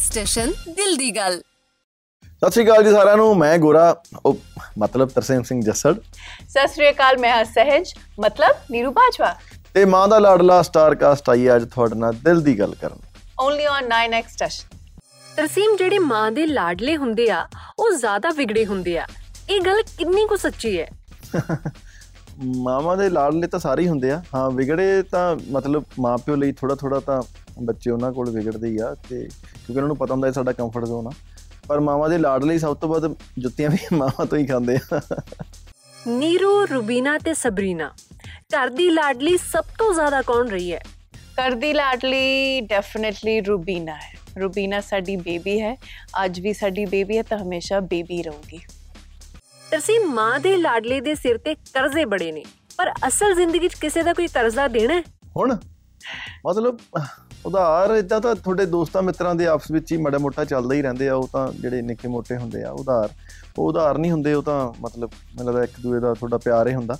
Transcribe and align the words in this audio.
Station 0.00 0.52
ਦਿਲ 0.68 0.96
ਦੀ 0.96 1.10
ਗੱਲ। 1.16 1.40
ਸਤਿ 2.42 2.50
ਸ਼੍ਰੀ 2.50 2.64
ਅਕਾਲ 2.64 2.84
ਜੀ 2.84 2.90
ਸਾਰਿਆਂ 2.90 3.16
ਨੂੰ 3.16 3.36
ਮੈਂ 3.38 3.58
ਗੋਰਾ 3.58 3.94
ਉਹ 4.26 4.38
ਮਤਲਬ 4.78 5.08
ਤਰਸੇਮ 5.08 5.42
ਸਿੰਘ 5.42 5.60
ਜੱਸੜ। 5.62 5.94
ਸਤਿ 6.48 6.66
ਸ੍ਰੀ 6.68 6.88
ਅਕਾਲ 6.90 7.18
ਮੈਂ 7.18 7.32
ਹਾਂ 7.32 7.44
ਸਹਿਜ 7.44 7.92
ਮਤਲਬ 8.20 8.56
ਨੀਰੂ 8.70 8.90
ਬਾਜਵਾ। 8.90 9.34
ਤੇ 9.74 9.84
ਮਾਂ 9.84 10.06
ਦਾ 10.08 10.18
ਲਾਡਲਾ 10.18 10.60
ਸਟਾਰ 10.62 10.94
ਕਾਸਟ 10.94 11.30
ਆਈ 11.30 11.48
ਅੱਜ 11.56 11.64
ਤੁਹਾਡੇ 11.64 11.94
ਨਾਲ 11.94 12.14
ਦਿਲ 12.24 12.40
ਦੀ 12.40 12.58
ਗੱਲ 12.58 12.74
ਕਰਨ। 12.74 12.98
Only 13.40 13.66
on 13.66 13.88
9x 13.88 14.32
station 14.32 14.78
Tarsem 15.36 15.76
ਜਿਹੜੇ 15.76 15.98
ਮਾਂ 15.98 16.30
ਦੇ 16.32 16.46
ਲਾਡਲੇ 16.46 16.96
ਹੁੰਦੇ 16.96 17.28
ਆ 17.30 17.46
ਉਹ 17.78 17.90
ਜ਼ਿਆਦਾ 17.96 18.30
ਵਿਗੜੇ 18.30 18.64
ਹੁੰਦੇ 18.66 18.98
ਆ। 18.98 19.06
ਇਹ 19.50 19.60
ਗੱਲ 19.60 19.82
ਕਿੰਨੀ 19.98 20.26
ਕੁ 20.26 20.36
ਸੱਚੀ 20.36 20.80
ਹੈ? 20.80 20.88
ਮਾਵਾਂ 22.56 22.96
ਦੇ 22.96 23.08
ਲਾਡਲੇ 23.10 23.46
ਤਾਂ 23.46 23.58
ਸਾਰੇ 23.60 23.82
ਹੀ 23.82 23.88
ਹੁੰਦੇ 23.88 24.10
ਆ। 24.10 24.22
ਹਾਂ 24.34 24.50
ਵਿਗੜੇ 24.50 25.02
ਤਾਂ 25.02 25.36
ਮਤਲਬ 25.50 25.84
ਮਾਪਿਓ 25.98 26.36
ਲਈ 26.36 26.52
ਥੋੜਾ 26.52 26.74
ਥੋੜਾ 26.74 27.00
ਤਾਂ 27.00 27.22
ਬੱਚੇ 27.62 27.90
ਉਹਨਾਂ 27.90 28.12
ਕੋਲ 28.12 28.30
ਵਿਗੜਦੇ 28.30 28.68
ਹੀ 28.68 28.78
ਆ 28.78 28.94
ਤੇ 29.08 29.20
ਕਿਉਂਕਿ 29.20 29.72
ਉਹਨਾਂ 29.72 29.86
ਨੂੰ 29.86 29.96
ਪਤਾ 29.96 30.14
ਹੁੰਦਾ 30.14 30.28
ਇਹ 30.28 30.32
ਸਾਡਾ 30.32 30.52
ਕੰਫਰਟ 30.52 30.84
ਜ਼ੋਨ 30.84 31.06
ਆ। 31.06 31.10
ਪਰ 31.68 31.80
ਮਾਵਾਂ 31.80 32.08
ਦੇ 32.08 32.18
ਲਾਡਲੇ 32.18 32.54
ਹੀ 32.54 32.58
ਸਭ 32.58 32.76
ਤੋਂ 32.76 32.88
ਵੱਧ 32.88 33.14
ਜੁੱਤੀਆਂ 33.38 33.70
ਵੀ 33.70 33.78
ਮਾਵਾਂ 33.96 34.26
ਤੋਂ 34.26 34.38
ਹੀ 34.38 34.46
ਖਾਂਦੇ 34.46 34.78
ਆ। 34.94 35.00
ਨੀਰੂ 36.06 36.66
ਰੁਬੀਨਾ 36.66 37.18
ਤੇ 37.18 37.34
ਸਬਰੀਨਾ। 37.34 37.90
ਘਰ 38.36 38.68
ਦੀ 38.68 38.90
ਲਾਡਲੀ 38.90 39.36
ਸਭ 39.36 39.64
ਤੋਂ 39.78 39.94
ਜ਼ਿਆਦਾ 39.94 40.22
ਕੌਣ 40.22 40.48
ਰਹੀ 40.48 40.72
ਹੈ? 40.72 40.82
ਕਰਦੀ 41.36 41.72
ਲਾਡਲੀ 41.72 42.60
ਡੈਫੀਨਿਟਲੀ 42.60 43.40
ਰੂਬੀਨਾ 43.40 43.94
ਹੈ। 43.94 44.12
ਰੂਬੀਨਾ 44.40 44.80
ਸਾਡੀ 44.80 45.16
ਬੇਬੀ 45.16 45.60
ਹੈ। 45.60 45.76
ਅੱਜ 46.24 46.40
ਵੀ 46.40 46.52
ਸਾਡੀ 46.52 46.84
ਬੇਬੀ 46.86 47.18
ਹੈ 47.18 47.22
ਤਾਂ 47.22 47.38
ਹਮੇਸ਼ਾ 47.38 47.80
ਬੇਬੀ 47.80 48.22
ਰਹੂਗੀ। 48.22 48.60
ਤਰਸੀਮ 49.70 50.12
ਮਾਂ 50.12 50.40
ਦੇ 50.40 50.56
ਲਾਡਲੇ 50.56 51.00
ਦੇ 51.00 51.14
ਸਿਰ 51.14 51.38
ਤੇ 51.38 51.54
ਕਰਜ਼ੇ 51.54 52.04
ਬੜੇ 52.04 52.32
ਨੇ 52.32 52.44
ਪਰ 52.76 52.92
ਅਸਲ 53.08 53.34
ਜ਼ਿੰਦਗੀ 53.34 53.68
'ਚ 53.68 53.74
ਕਿਸੇ 53.74 54.02
ਦਾ 54.02 54.12
ਕੋਈ 54.12 54.26
ਕਰਜ਼ਾ 54.26 54.68
ਦੇਣਾ 54.68 54.94
ਹੈ? 54.94 55.02
ਹੁਣ? 55.36 55.56
ਮਤਲਬ 56.46 56.78
ਉਧਾਰ 57.46 57.90
ਇਦਾਂ 57.90 58.20
ਤਾਂ 58.20 58.34
ਤੁਹਾਡੇ 58.34 58.66
ਦੋਸਤਾਂ 58.66 59.02
ਮਿੱਤਰਾਂ 59.02 59.34
ਦੇ 59.34 59.46
ਆਪਸ 59.46 59.70
ਵਿੱਚ 59.70 59.92
ਹੀ 59.92 59.96
ਮੜਾ 59.96 60.18
ਮੋਟਾ 60.18 60.44
ਚੱਲਦਾ 60.44 60.74
ਹੀ 60.74 60.82
ਰਹਿੰਦੇ 60.82 61.08
ਆ 61.08 61.14
ਉਹ 61.14 61.28
ਤਾਂ 61.32 61.52
ਜਿਹੜੇ 61.52 61.82
ਨਿੱਕੇ 61.82 62.08
ਮੋਟੇ 62.08 62.36
ਹੁੰਦੇ 62.36 62.62
ਆ 62.62 62.70
ਉਧਾਰ। 62.70 63.08
ਉਹ 63.58 63.68
ਉਧਾਰ 63.68 63.98
ਨਹੀਂ 63.98 64.12
ਹੁੰਦੇ 64.12 64.34
ਉਹ 64.34 64.42
ਤਾਂ 64.42 64.72
ਮਤਲਬ 64.80 65.10
ਮੈਨੂੰ 65.36 65.46
ਲੱਗਦਾ 65.46 65.64
ਇੱਕ 65.64 65.80
ਦੂਏ 65.80 66.00
ਦਾ 66.00 66.14
ਤੁਹਾਡਾ 66.14 66.38
ਪਿਆਰ 66.38 66.68
ਹੀ 66.68 66.74
ਹੁੰਦਾ। 66.74 66.98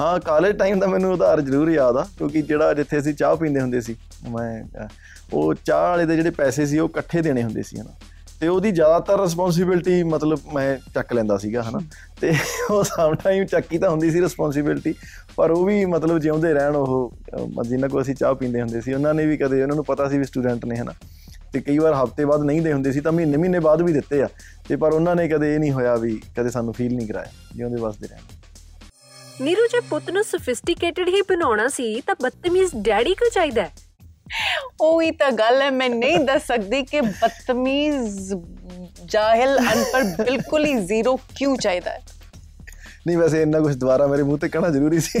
ਹਾਂ 0.00 0.20
ਕਾਲਜ 0.20 0.56
ਟਾਈਮ 0.56 0.80
ਦਾ 0.80 0.86
ਮੈਨੂੰ 0.86 1.12
ਉਧਾਰ 1.12 1.40
ਜ਼ਰੂਰ 1.40 1.70
ਯਾਦ 1.70 1.96
ਆ 1.96 2.06
ਕਿਉਂਕਿ 2.18 2.42
ਜਿਹੜਾ 2.42 2.74
ਜਿੱਥੇ 2.74 2.98
ਅਸੀਂ 2.98 3.14
ਚਾਹ 3.14 3.36
ਪੀਂਦੇ 3.36 3.60
ਹੁੰਦੇ 3.60 3.80
ਸੀ 3.80 3.96
ਮੈਂ 4.30 4.64
ਅਹ, 4.64 4.88
ਉਹ 5.32 5.54
ਚਾਹ 5.54 5.88
ਵਾਲੇ 5.88 6.06
ਦੇ 6.06 6.16
ਜਿਹੜੇ 6.16 6.30
ਪੈਸੇ 6.30 6.66
ਸੀ 6.66 6.78
ਉਹ 6.78 6.88
ਇਕੱਠੇ 6.88 7.22
ਦੇਣੇ 7.22 7.42
ਹੁੰਦੇ 7.42 7.62
ਸੀ 7.62 7.80
ਹਨਾ। 7.80 7.90
ਤੇ 8.40 8.48
ਉਹਦੀ 8.48 8.70
ਜ਼ਿਆਦਾਤਰ 8.70 9.20
ਰਿਸਪੌਂਸਿਬਿਲਟੀ 9.20 10.02
ਮਤਲਬ 10.02 10.38
ਮੈਂ 10.54 10.78
ਚੱਕ 10.94 11.12
ਲੈਂਦਾ 11.12 11.38
ਸੀਗਾ 11.38 11.62
ਹਨਾ? 11.62 11.78
ਤੇ 12.20 12.32
ਉਹ 12.70 12.84
ਸਮ 12.84 13.14
ਟਾਈਮ 13.14 13.44
ਚੱਕੀ 13.44 13.78
ਤਾਂ 13.78 13.90
ਹੁੰਦੀ 13.90 14.10
ਸੀ 14.10 14.20
ਰਿਸਪੌਂਸਿਬਿਲਟੀ 14.20 14.94
ਪਰ 15.36 15.50
ਉਹ 15.50 15.64
ਵੀ 15.66 15.84
ਮਤਲਬ 15.84 16.18
ਜਿਉਂਦੇ 16.18 16.52
ਰਹਿਣ 16.52 16.76
ਉਹ 16.76 17.14
ਅਹ, 17.38 17.62
ਜਿਨ੍ਹਾਂ 17.62 17.90
ਕੋ 17.90 18.02
ਅਸੀਂ 18.02 18.14
ਚਾਹ 18.14 18.34
ਪੀਂਦੇ 18.34 18.60
ਹੁੰਦੇ 18.60 18.80
ਸੀ 18.80 18.92
ਉਹਨਾਂ 18.92 19.14
ਨੇ 19.14 19.26
ਵੀ 19.26 19.36
ਕਦੇ 19.36 19.62
ਉਹਨਾਂ 19.62 19.76
ਨੂੰ 19.76 19.84
ਪਤਾ 19.84 20.08
ਸੀ 20.08 20.18
ਵੀ 20.18 20.24
ਸਟੂਡੈਂਟ 20.24 20.64
ਨੇ 20.64 20.76
ਹਨਾ? 20.76 20.92
ਤੇ 21.52 21.60
ਕਈ 21.60 21.78
ਵਾਰ 21.78 21.94
ਹਫ਼ਤੇ 21.94 22.24
ਬਾਅਦ 22.24 22.42
ਨਹੀਂ 22.42 22.62
ਦੇ 22.62 22.72
ਹੁੰਦੇ 22.72 22.92
ਸੀ 22.92 23.00
ਤਾਂ 23.00 23.12
ਮਹੀਨੇ 23.12 23.36
ਮਹੀਨੇ 23.36 23.58
ਬਾਅਦ 23.58 23.82
ਵੀ 23.82 23.92
ਦਿੱਤੇ 23.92 24.22
ਆ 24.22 24.28
ਤੇ 24.68 24.76
ਪਰ 24.76 24.92
ਉਹਨਾਂ 24.92 25.16
ਨੇ 25.16 25.28
ਕਦੇ 25.28 25.54
ਇਹ 25.54 25.60
ਨਹੀਂ 25.60 25.72
ਹੋਇਆ 25.72 25.96
ਵੀ 25.96 26.20
ਕਦੇ 26.36 26.50
ਸਾਨੂੰ 26.50 26.74
ਫੀਲ 26.74 26.94
ਨਹੀਂ 26.96 27.08
ਕਰਾਇਆ 27.08 27.32
ਜਿਉਂਦੇ 27.56 27.76
ਵਸਦੇ 27.76 28.08
ਰਹਿਣ। 28.08 28.20
ਨੀਰੂ 29.40 29.66
ਜੇ 29.66 29.80
ਪੁੱਤ 29.80 30.10
ਨੂੰ 30.10 30.24
ਸੋਫਿਸਟੀਕੇਟਡ 30.24 31.08
ਹੀ 31.08 31.22
ਬਣਾਉਣਾ 31.22 31.68
ਸੀ 31.68 32.00
ਤਾਂ 32.00 32.14
ਬਦਤਮੀਜ਼ 32.22 32.70
ਡੈਡੀ 32.76 33.14
ਕਿਉਂ 33.14 33.30
ਚਾਹੀਦਾ 33.30 33.62
ਹੈ। 33.62 33.70
ਉਹੀ 34.80 35.10
ਤਾਂ 35.10 35.30
ਗੱਲ 35.32 35.62
ਹੈ 35.62 35.70
ਮੈਂ 35.70 35.88
ਨਹੀਂ 35.90 36.18
ਦੱਸ 36.24 36.46
ਸਕਦੀ 36.46 36.82
ਕਿ 36.82 37.00
ਬਦਤਮੀਜ਼ 37.00 38.34
ਜਾਹਿਲ 39.04 39.58
ਅਨਪੜ੍ਹ 39.58 40.14
ਬਿਲਕੁਲ 40.24 40.64
ਹੀ 40.66 40.74
ਜ਼ੀਰੋ 40.86 41.16
ਕਿਉਂ 41.36 41.56
ਚਾਹੀਦਾ 41.56 41.90
ਹੈ 41.90 42.00
ਨਹੀਂ 43.06 43.16
ਵੈਸੇ 43.18 43.42
ਇੰਨਾ 43.42 43.60
ਕੁਝ 43.60 43.74
ਦੁਬਾਰਾ 43.76 44.06
ਮੇਰੇ 44.06 44.22
ਮੂੰਹ 44.22 44.38
ਤੇ 44.38 44.48
ਕਹਿਣਾ 44.48 44.68
ਜ਼ਰੂਰੀ 44.68 45.00
ਸੀ 45.00 45.20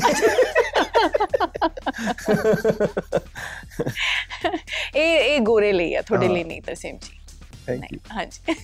ਇਹ 4.94 5.18
ਇਹ 5.18 5.40
ਗੋਰੇ 5.40 5.72
ਲਈ 5.72 5.94
ਹੈ 5.94 6.02
ਤੁਹਾਡੇ 6.02 6.28
ਲਈ 6.28 6.44
ਨਹੀਂ 6.44 6.62
ਤਰਸੇਮ 6.62 6.96
ਜੀ 6.96 7.18
ਥੈਂਕ 7.66 7.80
ਨਹੀਂ 7.80 7.94
ਯੂ 7.94 8.00
ਹਾਂਜੀ 8.12 8.54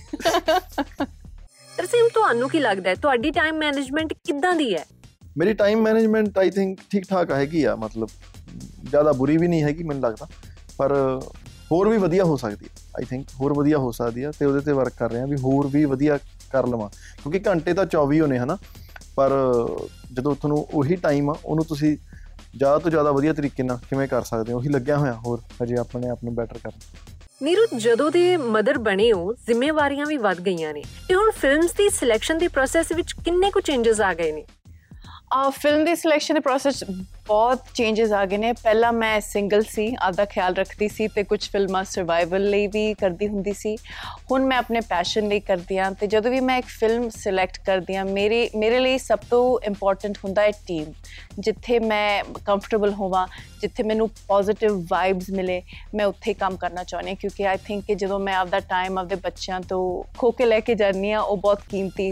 ਤਰਸੀਮ 1.77 2.07
ਤੁਹਾਨੂੰ 2.13 2.49
ਕੀ 2.49 2.59
ਲੱਗਦਾ 2.59 2.89
ਹੈ 2.89 2.95
ਤੁਹਾਡੀ 2.95 3.31
ਟਾਈਮ 3.31 3.57
ਮੈਨੇਜਮੈਂਟ 3.57 4.13
ਕਿੱਦਾਂ 4.25 4.53
ਦੀ 4.55 4.73
ਹੈ 4.73 4.85
ਮੇਰੀ 5.37 5.53
ਟਾਈਮ 5.53 5.81
ਮੈਨੇਜਮੈਂਟ 5.81 6.37
ਆਈ 6.37 6.49
ਥਿੰਕ 6.51 6.79
ਠੀਕ 6.91 7.05
ਠਾਕ 7.09 7.31
ਹੈਗੀ 7.31 7.63
ਆ 7.63 7.75
ਮਤਲਬ 7.75 8.09
ਜ਼ਿਆਦਾ 8.89 9.11
ਬੁਰੀ 9.11 9.37
ਵੀ 9.37 9.47
ਨਹੀਂ 9.47 9.63
ਹੈਗੀ 9.63 9.83
ਮੈਨੂੰ 9.83 10.03
ਲੱਗਦਾ, 10.03 10.27
ਪਰ 10.77 11.19
ਹੋਰ 11.71 11.89
ਵੀ 11.89 11.97
ਵਧੀਆ 11.97 12.23
ਹੋ 12.23 12.35
ਸਕਦੀ 12.37 12.65
ਹੈ 12.65 12.85
ਆਈ 12.97 13.05
ਥਿੰਕ 13.05 13.27
ਹੋਰ 13.41 13.53
ਵਧੀਆ 13.53 13.77
ਹੋ 13.77 13.91
ਸਕਦੀ 13.91 14.23
ਆ 14.23 14.31
ਤੇ 14.39 14.45
ਉਹਦੇ 14.45 14.59
ਤੇ 14.59 14.71
ਵਰਕ 14.71 14.93
ਕਰ 14.99 15.11
ਰਹੇ 15.11 15.21
ਆ 15.21 15.25
ਵੀ 15.25 15.37
ਹੋਰ 15.37 15.67
ਵੀ 15.67 15.85
ਵਧੀਆ 15.85 16.17
ਕਰ 16.51 16.67
ਲਵਾਂ, 16.67 16.89
ਕਿਉਂਕਿ 17.23 17.39
ਘੰਟੇ 17.39 17.73
ਤਾਂ 17.73 17.85
24 17.85 18.21
ਹੋਣੇ 18.21 18.39
ਹਨਾ, 18.39 18.57
ਪਰ 19.15 19.31
ਜਦੋਂ 20.13 20.35
ਤੁਹਾਨੂੰ 20.35 20.67
ਉਹੀ 20.73 20.95
ਟਾਈਮ 20.95 21.29
ਆ, 21.29 21.35
ਉਹਨੂੰ 21.45 21.65
ਤੁਸੀਂ 21.65 21.97
ਜ਼ਿਆਦਾ 22.57 22.77
ਤੋਂ 22.77 22.91
ਜ਼ਿਆਦਾ 22.91 23.11
ਵਧੀਆ 23.11 23.33
ਤਰੀਕੇ 23.33 23.63
ਨਾਲ 23.63 23.77
ਕਿਵੇਂ 23.89 24.07
ਕਰ 24.07 24.21
ਸਕਦੇ 24.21 24.53
ਹੋ, 24.53 24.57
ਉਹੀ 24.57 24.69
ਲੱਗਿਆ 24.69 24.97
ਹੋਇਆ 24.97 25.13
ਹੋਰ, 25.13 25.41
ਹਜੇ 25.63 25.77
ਆਪਣੇ 25.77 26.09
ਆਪ 26.09 26.23
ਨੂੰ 26.23 26.35
ਬੈਟਰ 26.35 26.57
ਕਰਨ। 26.57 26.79
ਨੀਰੂ, 27.43 27.65
ਜਦੋਂ 27.77 28.11
ਦੇ 28.11 28.37
ਮਦਰ 28.37 28.77
ਬਣੇ 28.77 29.11
ਹੋ, 29.11 29.33
ਜ਼ਿੰਮੇਵਾਰੀਆਂ 29.33 30.05
ਵੀ 30.05 30.17
ਵੱਧ 30.17 30.39
ਗਈਆਂ 30.41 30.73
ਨੇ, 30.73 30.83
ਤੇ 31.07 31.15
ਹੁਣ 31.15 31.31
ਫਿਲਮਸ 31.31 31.73
ਦੀ 31.73 31.89
ਸਿਲੈਕਸ਼ਨ 31.89 32.37
ਦੇ 32.37 32.47
ਪ੍ਰੋਸੈਸ 32.47 32.91
ਵਿੱਚ 32.91 33.13
ਕਿੰਨੇ 33.25 33.51
ਕੁ 33.51 33.59
ਚੇਂਜਸ 33.59 34.01
ਆ 34.01 34.13
ਗਏ 34.13 34.31
ਨੇ? 34.31 34.41
ਆ 34.41 34.66
ਫਿਲਮ 35.31 35.83
ਦੀ 35.85 35.95
ਸਿਲੈਕਸ਼ਨ 35.95 36.33
ਦੇ 36.33 36.39
ਪ੍ਰੋਸੈਸ 36.39 36.83
ਬਹੁਤ 37.27 37.63
ਚੇਂਜਸ 37.75 38.11
ਆ 38.11 38.25
ਗਏ 38.25 38.37
ਨੇ। 38.37 38.51
ਪਹਿਲਾਂ 38.53 38.91
ਮੈਂ 38.93 39.19
ਸਿੰਗਲ 39.21 39.61
ਸੀ, 39.61 39.95
ਆਪਦਾ 40.01 40.25
ਖਿਆਲ 40.25 40.53
ਰੱਖਦੀ 40.55 40.87
ਸੀ 40.87 41.07
ਤੇ 41.07 41.23
ਕੁਝ 41.23 41.39
ਫਿਲਮਾਂ 41.51 41.83
ਸਰਵਾਈਵਲ 41.83 42.49
ਲਈ 42.49 42.67
ਵੀ 42.67 42.93
ਕਰਦੀ 42.93 43.27
ਹੁੰਦੀ 43.27 43.53
ਸੀ। 43.53 43.75
ਹੁਣ 44.31 44.45
ਮੈਂ 44.45 44.57
ਆਪਣੇ 44.57 44.81
ਪੈਸ਼ਨ 44.89 45.27
ਲਈ 45.27 45.39
ਕਰਦੀ 45.39 45.77
ਹਾਂ 45.77 45.91
ਤੇ 45.91 46.07
ਜਦੋਂ 46.07 46.31
ਵੀ 46.31 46.39
ਮੈਂ 46.39 46.57
ਇੱਕ 46.57 46.67
ਫਿਲਮ 46.69 47.09
ਸਿਲੈਕਟ 47.09 47.57
ਕਰਦੀ 47.65 47.95
ਹਾਂ 47.95 48.05
ਮੇਰੇ 48.05 48.49
ਮੇਰੇ 48.55 48.79
ਲਈ 48.79 48.97
ਸਭ 48.97 49.19
ਤੋਂ 49.29 49.59
ਇੰਪੋਰਟੈਂਟ 49.63 50.17
ਹੁੰਦਾ 50.25 50.41
ਹੈ 50.41 50.51
ਟੀਮ 50.67 50.93
ਜਿੱਥੇ 51.39 51.79
ਮੈਂ 51.79 52.23
ਕੰਫਰਟੇਬਲ 52.45 52.93
ਹੋਵਾਂ 52.93 53.27
ਜਿੱਥੇ 53.61 53.83
ਮੈਨੂੰ 53.83 54.09
ਪੋਜ਼ਿਟਿਵ 54.27 54.79
ਵਾਈਬਸ 54.89 55.29
ਮਿਲੇ, 55.29 55.61
ਮੈਂ 55.95 56.05
ਉੱਥੇ 56.05 56.33
ਕੰਮ 56.35 56.55
ਕਰਨਾ 56.57 56.83
ਚਾਹੁੰਦੀ 56.83 57.09
ਹਾਂ, 57.09 57.15
ਕਿਉਂਕਿ 57.15 57.47
ਆਈ 57.47 57.57
ਥਿੰਕ 57.65 57.85
ਕਿ 57.85 57.95
ਜਦੋਂ 57.95 58.19
ਮੈਂ 58.19 58.35
ਆਪਦਾ 58.35 58.59
ਟਾਈਮ 58.69 58.97
ਆਪਦੇ 58.97 59.15
ਬੱਚਿਆਂ 59.23 59.59
ਤੋਂ 59.61 59.81
ਖੋ 60.17 60.31
ਕੇ 60.31 60.45
ਲੈ 60.45 60.59
ਕੇ 60.59 60.75
ਜਾਂਦੀ 60.75 61.11
ਹਾਂ, 61.11 61.21
ਉਹ 61.21 61.37
ਬਹੁਤ 61.37 61.61
ਕੀਮਤੀ 61.69 62.09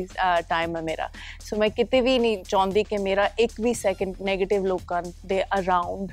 ਟਾਈਮ 0.50 0.76
ਹੈ 0.78 0.82
ਮੇਰਾ। 0.82 1.10
ਸੋ 1.42 1.58
ਮੈਂ 1.58 1.70
ਕਿਤੇ 1.70 2.02
ਵੀ 2.02 2.18
ਨਹੀਂ 2.20 2.44
ਚਾਹੁੰਦੀ 2.46 2.84
ਕਿ 2.84 2.98
ਮੇਰਾ 3.00 3.30
ਇੱਕ 3.40 3.62
ਵੀ 3.62 3.74
ਸੈਕਿੰਡ 3.74 4.16
네ਗੇਟਿਵ 4.24 4.66
ਲੋਕਾਂ 4.66 5.02
ਦੇ 5.26 5.44
ਅਰਾਊਂਡ 5.60 6.12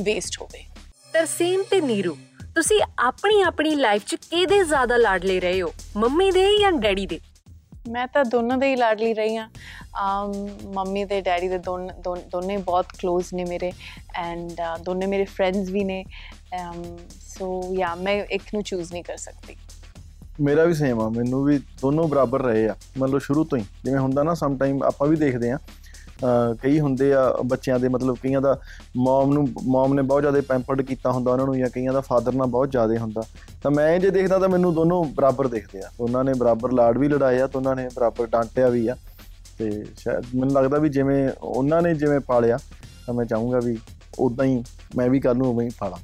ਵੇਸਟ 0.00 0.40
ਹੋਵੇ। 0.40 0.64
ਤਰਸੀਮ 1.12 1.62
ਤੇ 1.70 1.80
ਨੀਰੂ, 1.80 2.16
ਤੁਸੀਂ 2.54 2.80
ਆਪਣੀ 3.00 3.40
ਆਪਣੀ 3.42 3.74
ਲਾਈਫ 3.74 4.04
'ਚ 4.06 4.14
ਕਿਹਦੇ 4.22 4.62
ਜ਼ਿਆਦਾ 4.64 4.96
ਲਾਡਲੇ 4.96 5.38
ਰਹੇ 5.40 5.60
ਹੋ? 5.62 5.72
ਮੰਮੀ 5.96 6.30
ਦੇ 6.30 6.46
ਜਾਂ 6.60 6.72
ਡੈਡੀ 6.72 7.06
ਦੇ? 7.06 7.18
ਮੈਂ 7.88 8.06
ਤਾਂ 8.06 8.24
ਦੋਨੋਂ 8.24 8.58
ਦੇ 8.58 8.70
ਹੀ 8.70 8.76
ਲਾਡਲੀ 8.76 9.14
ਰਹੀ 9.14 9.36
ਹਾਂ। 9.36 9.48
ਅਮ, 9.48 10.48
ਮੰਮੀ 10.74 11.04
ਤੇ 11.04 11.20
ਡੈਡੀ 11.20 11.48
ਦੇ 11.48 11.58
ਦੋਨ, 11.58 11.90
ਦੋਨ- 11.98 12.22
ਦੋਨੇ 12.30 12.56
ਬਹੁਤ 12.56 12.84
ক্লোਜ਼ 12.84 13.34
ਨੇ 13.34 13.44
ਮੇਰੇ 13.44 13.72
ਐਂਡ 14.14 14.52
ਦੋਨੇ 14.82 15.06
ਮੇਰੇ 15.06 15.24
ਫਰੈਂਡਸ 15.24 15.68
ਵੀ 15.68 15.84
ਨੇ। 15.84 16.04
ਸੋ 17.20 17.74
ਯਾ 17.78 17.94
ਮੈਂ 17.94 18.14
ਇੱਕ 18.14 18.42
ਨੂੰ 18.54 18.62
ਚੂਜ਼ 18.62 18.92
ਨਹੀਂ 18.92 19.04
ਕਰ 19.04 19.16
ਸਕਦੀ। 19.16 19.56
ਮੇਰਾ 20.40 20.64
ਵੀ 20.64 20.74
ਸੇਮ 20.74 21.00
ਆ, 21.00 21.08
ਮੈਨੂੰ 21.08 21.44
ਵੀ 21.44 21.58
ਦੋਨੋਂ 21.58 22.08
ਬਰਾਬਰ 22.08 22.42
ਰਹੇ 22.42 22.68
ਆ। 22.68 22.76
ਮਤਲਬ 22.98 23.18
ਸ਼ੁਰੂ 23.18 23.44
ਤੋਂ 23.44 23.58
ਹੀ, 23.58 23.64
ਜਿਵੇਂ 23.84 24.00
ਹੁੰਦਾ 24.00 24.22
ਨਾ 24.22 24.34
ਸਮ 24.34 24.56
ਟਾਈਮ 24.56 24.82
ਆਪਾਂ 24.82 25.08
ਵੀ 25.08 25.16
ਦੇਖਦੇ 25.16 25.50
ਆ 25.50 25.56
ਅਹ 25.56 25.81
ਕਈ 26.62 26.80
ਹੁੰਦੇ 26.80 27.14
ਆ 27.14 27.36
ਬੱਚਿਆਂ 27.44 27.78
ਦੇ, 27.78 27.88
ਮਤਲਬ 27.88 28.16
ਕਈਆਂ 28.22 28.40
ਦਾ 28.40 28.58
ਮਮ 28.96 29.32
ਨੂੰ 29.32 29.48
ਮਮ 29.66 29.94
ਨੇ 29.94 30.02
ਬਹੁਤ 30.02 30.20
ਜ਼ਿਆਦਾ 30.20 30.40
ਪੈਂਪਰਡ 30.40 30.82
ਕੀਤਾ 30.82 31.12
ਹੁੰਦਾ 31.12 31.32
ਉਹਨਾਂ 31.32 31.46
ਨੂੰ 31.46 31.58
ਜਾਂ 31.58 31.68
ਕਈਆਂ 31.68 31.92
ਦਾ 31.92 32.00
ਫਾਦਰ 32.00 32.32
ਨਾਲ 32.32 32.46
ਬਹੁਤ 32.46 32.70
ਜ਼ਿਆਦਾ 32.70 32.98
ਹੁੰਦਾ। 32.98 33.22
ਤਾਂ 33.62 33.70
ਮੈਂ 33.70 33.98
ਜੇ 33.98 34.10
ਦੇਖਦਾ 34.10 34.38
ਤਾਂ 34.38 34.48
ਮੈਨੂੰ 34.48 34.74
ਦੋਨੋਂ 34.74 35.04
ਬਰਾਬਰ 35.04 35.48
ਦਿਖਦੇ 35.48 35.80
ਆ। 35.80 35.90
ਉਹਨਾਂ 36.00 36.24
ਨੇ 36.24 36.34
ਬਰਾਬਰ 36.34 36.72
ਲਾਡ 36.72 36.98
ਵੀ 36.98 37.08
ਲੜਾਏ 37.08 37.40
ਆ 37.40 37.46
ਤੇ 37.46 37.58
ਉਹਨਾਂ 37.58 37.76
ਨੇ 37.76 37.88
ਬਰਾਬਰ 37.94 38.26
ਡਾਂਟਿਆ 38.26 38.68
ਵੀ 38.68 38.88
ਆ। 38.88 38.96
ਤੇ 39.58 39.84
ਸ਼ਾਇਦ 39.98 40.24
ਮੈਨੂੰ 40.34 40.54
ਲੱਗਦਾ 40.54 40.78
ਵੀ 40.78 40.88
ਜਿਵੇਂ 40.88 41.30
ਉਹਨਾਂ 41.42 41.82
ਨੇ 41.82 41.94
ਜਿਵੇਂ 41.94 42.20
ਪਾਲਿਆ, 42.20 42.58
ਤਾਂ 43.06 43.14
ਮੈਂ 43.14 43.24
ਚਾਹੂੰਗਾ 43.24 43.60
ਵੀ 43.64 43.78
ਉਦਾਂ 44.18 44.46
ਹੀ 44.46 44.64
ਮੈਂ 44.96 45.10
ਵੀ 45.10 45.20
ਕੱਲ 45.20 45.36
ਨੂੰ 45.36 45.46
ਉਵੇਂ 45.46 45.66
ਹੀ 45.66 45.72
ਪਾਲਾਂ। 45.78 45.98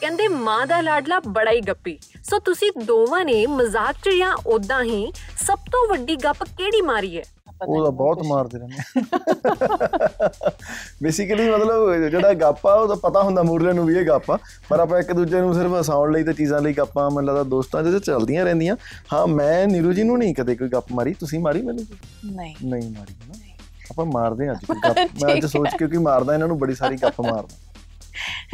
ਕਹਿੰਦੇ 0.00 0.28
ਮਾਂ 0.28 0.66
ਦਾ 0.66 0.80
ਲਾਡਲਾ 0.80 1.20
ਬੜਾ 1.20 1.50
ਹੀ 1.50 1.60
ਗੱਪੀ। 1.60 1.98
ਸੋ 2.24 2.38
ਤੁਸੀਂ 2.38 2.70
ਦੋਵਾਂ 2.84 3.24
ਨੇ 3.24 3.46
ਮਜ਼ਾਕ 3.46 3.96
'ਚ 4.04 4.08
ਜਾਂ 4.18 4.36
ਉਦਾਂ 4.46 4.82
ਹੀ 4.84 5.12
ਸਭ 5.46 5.58
ਤੋਂ 5.72 5.88
ਵੱਡੀ 5.88 6.16
ਗੱਪ 6.16 6.44
ਕਿਹੜੀ 6.44 6.80
ਮਾਰੀ 6.80 7.18
ਹੈ? 7.18 7.22
ਪਤਾ 7.62 7.72
ਉਹ 7.72 7.84
ਤਾਂ 7.84 7.92
ਬਹੁਤ। 7.92 8.22
ਮਾਰਦੇ 8.22 8.58
ਰਹਿੰਦੇ 8.58 9.00
ਬੇਸਿਕਲੀ 11.02 11.50
ਮਤਲਬ 11.50 12.08
ਜਿਹੜਾ 12.08 12.32
ਗਾਪਾ 12.34 12.74
ਉਹ 12.74 12.88
ਤਾਂ 12.88 12.96
ਪਤਾ 12.96 13.22
ਹੁੰਦਾ 13.22 13.42
ਮੂਰਲੇ 13.42 13.72
ਨੂੰ 13.72 13.86
ਵੀ 13.86 13.96
ਇਹ 13.96 14.06
ਗਾਪਾ 14.06 14.38
ਪਰ 14.68 14.80
ਆਪਾਂ 14.80 14.98
ਇੱਕ 14.98 15.12
ਦੂਜੇ 15.12 15.40
ਨੂੰ 15.40 15.54
ਸਿਰਫ 15.54 15.72
ਹਸਾਉਣ 15.80 16.12
ਲਈ 16.12 16.22
ਤੇ 16.22 16.32
ਚੀਜ਼ਾਂ 16.32 16.60
ਲਈ 16.60 16.72
ਗੱਪਾਂ 16.72 17.10
ਮੈਨੂੰ 17.10 17.28
ਲੱਗਦਾ 17.28 17.42
ਦੋਸਤਾਂ 17.42 17.82
ਦੇ 17.82 17.98
ਚੱਲਦੀਆਂ 17.98 18.44
ਰਹਿੰਦੀਆਂ। 18.44 18.76
ਹਾਂ 19.12 19.26
ਮੈਂ 19.26 19.66
ਨੀਰੂ 19.66 19.92
ਜੀ 19.92 20.02
ਨੂੰ 20.02 20.18
ਨਹੀਂ 20.18 20.34
ਕਦੇ 20.34 20.54
ਕੋਈ 20.54 20.68
ਗੱਪ 20.68 20.84
ਮਾਰੀ 20.92 21.14
ਤੁਸੀਂ 21.14 21.40
ਮਾਰੀ 21.40 21.62
ਮੈਨੂੰ? 21.62 21.84
ਨਹੀਂ। 22.32 22.54
ਨਹੀਂ 22.64 22.90
ਮਾਰੀ 22.90 23.14
ਨਾ? 23.28 23.34
ਆਪਾਂ 23.90 24.06
ਮਾਰਦੇ 24.06 24.48
ਹਾਂ 24.48 24.54
ਅੱਜ 24.54 24.64
ਕੋਈ 24.64 24.76
ਗੱਪ। 24.88 25.24
ਮੈਂ 25.24 25.34
ਅੱਜ 25.34 25.46
ਸੋਚ 25.46 25.68
ਕੇ 25.78 25.88
ਕਿ 25.88 25.98
ਮਾਰਦਾ 25.98 26.34
ਇਹਨਾਂ 26.34 26.48
ਨੂੰ 26.48 26.58
ਬੜੀ 26.58 26.74
ਸਾਰੀ 26.74 26.96
ਗੱਪ 26.96 27.20
ਮਾਰਦਾ। 27.20 27.71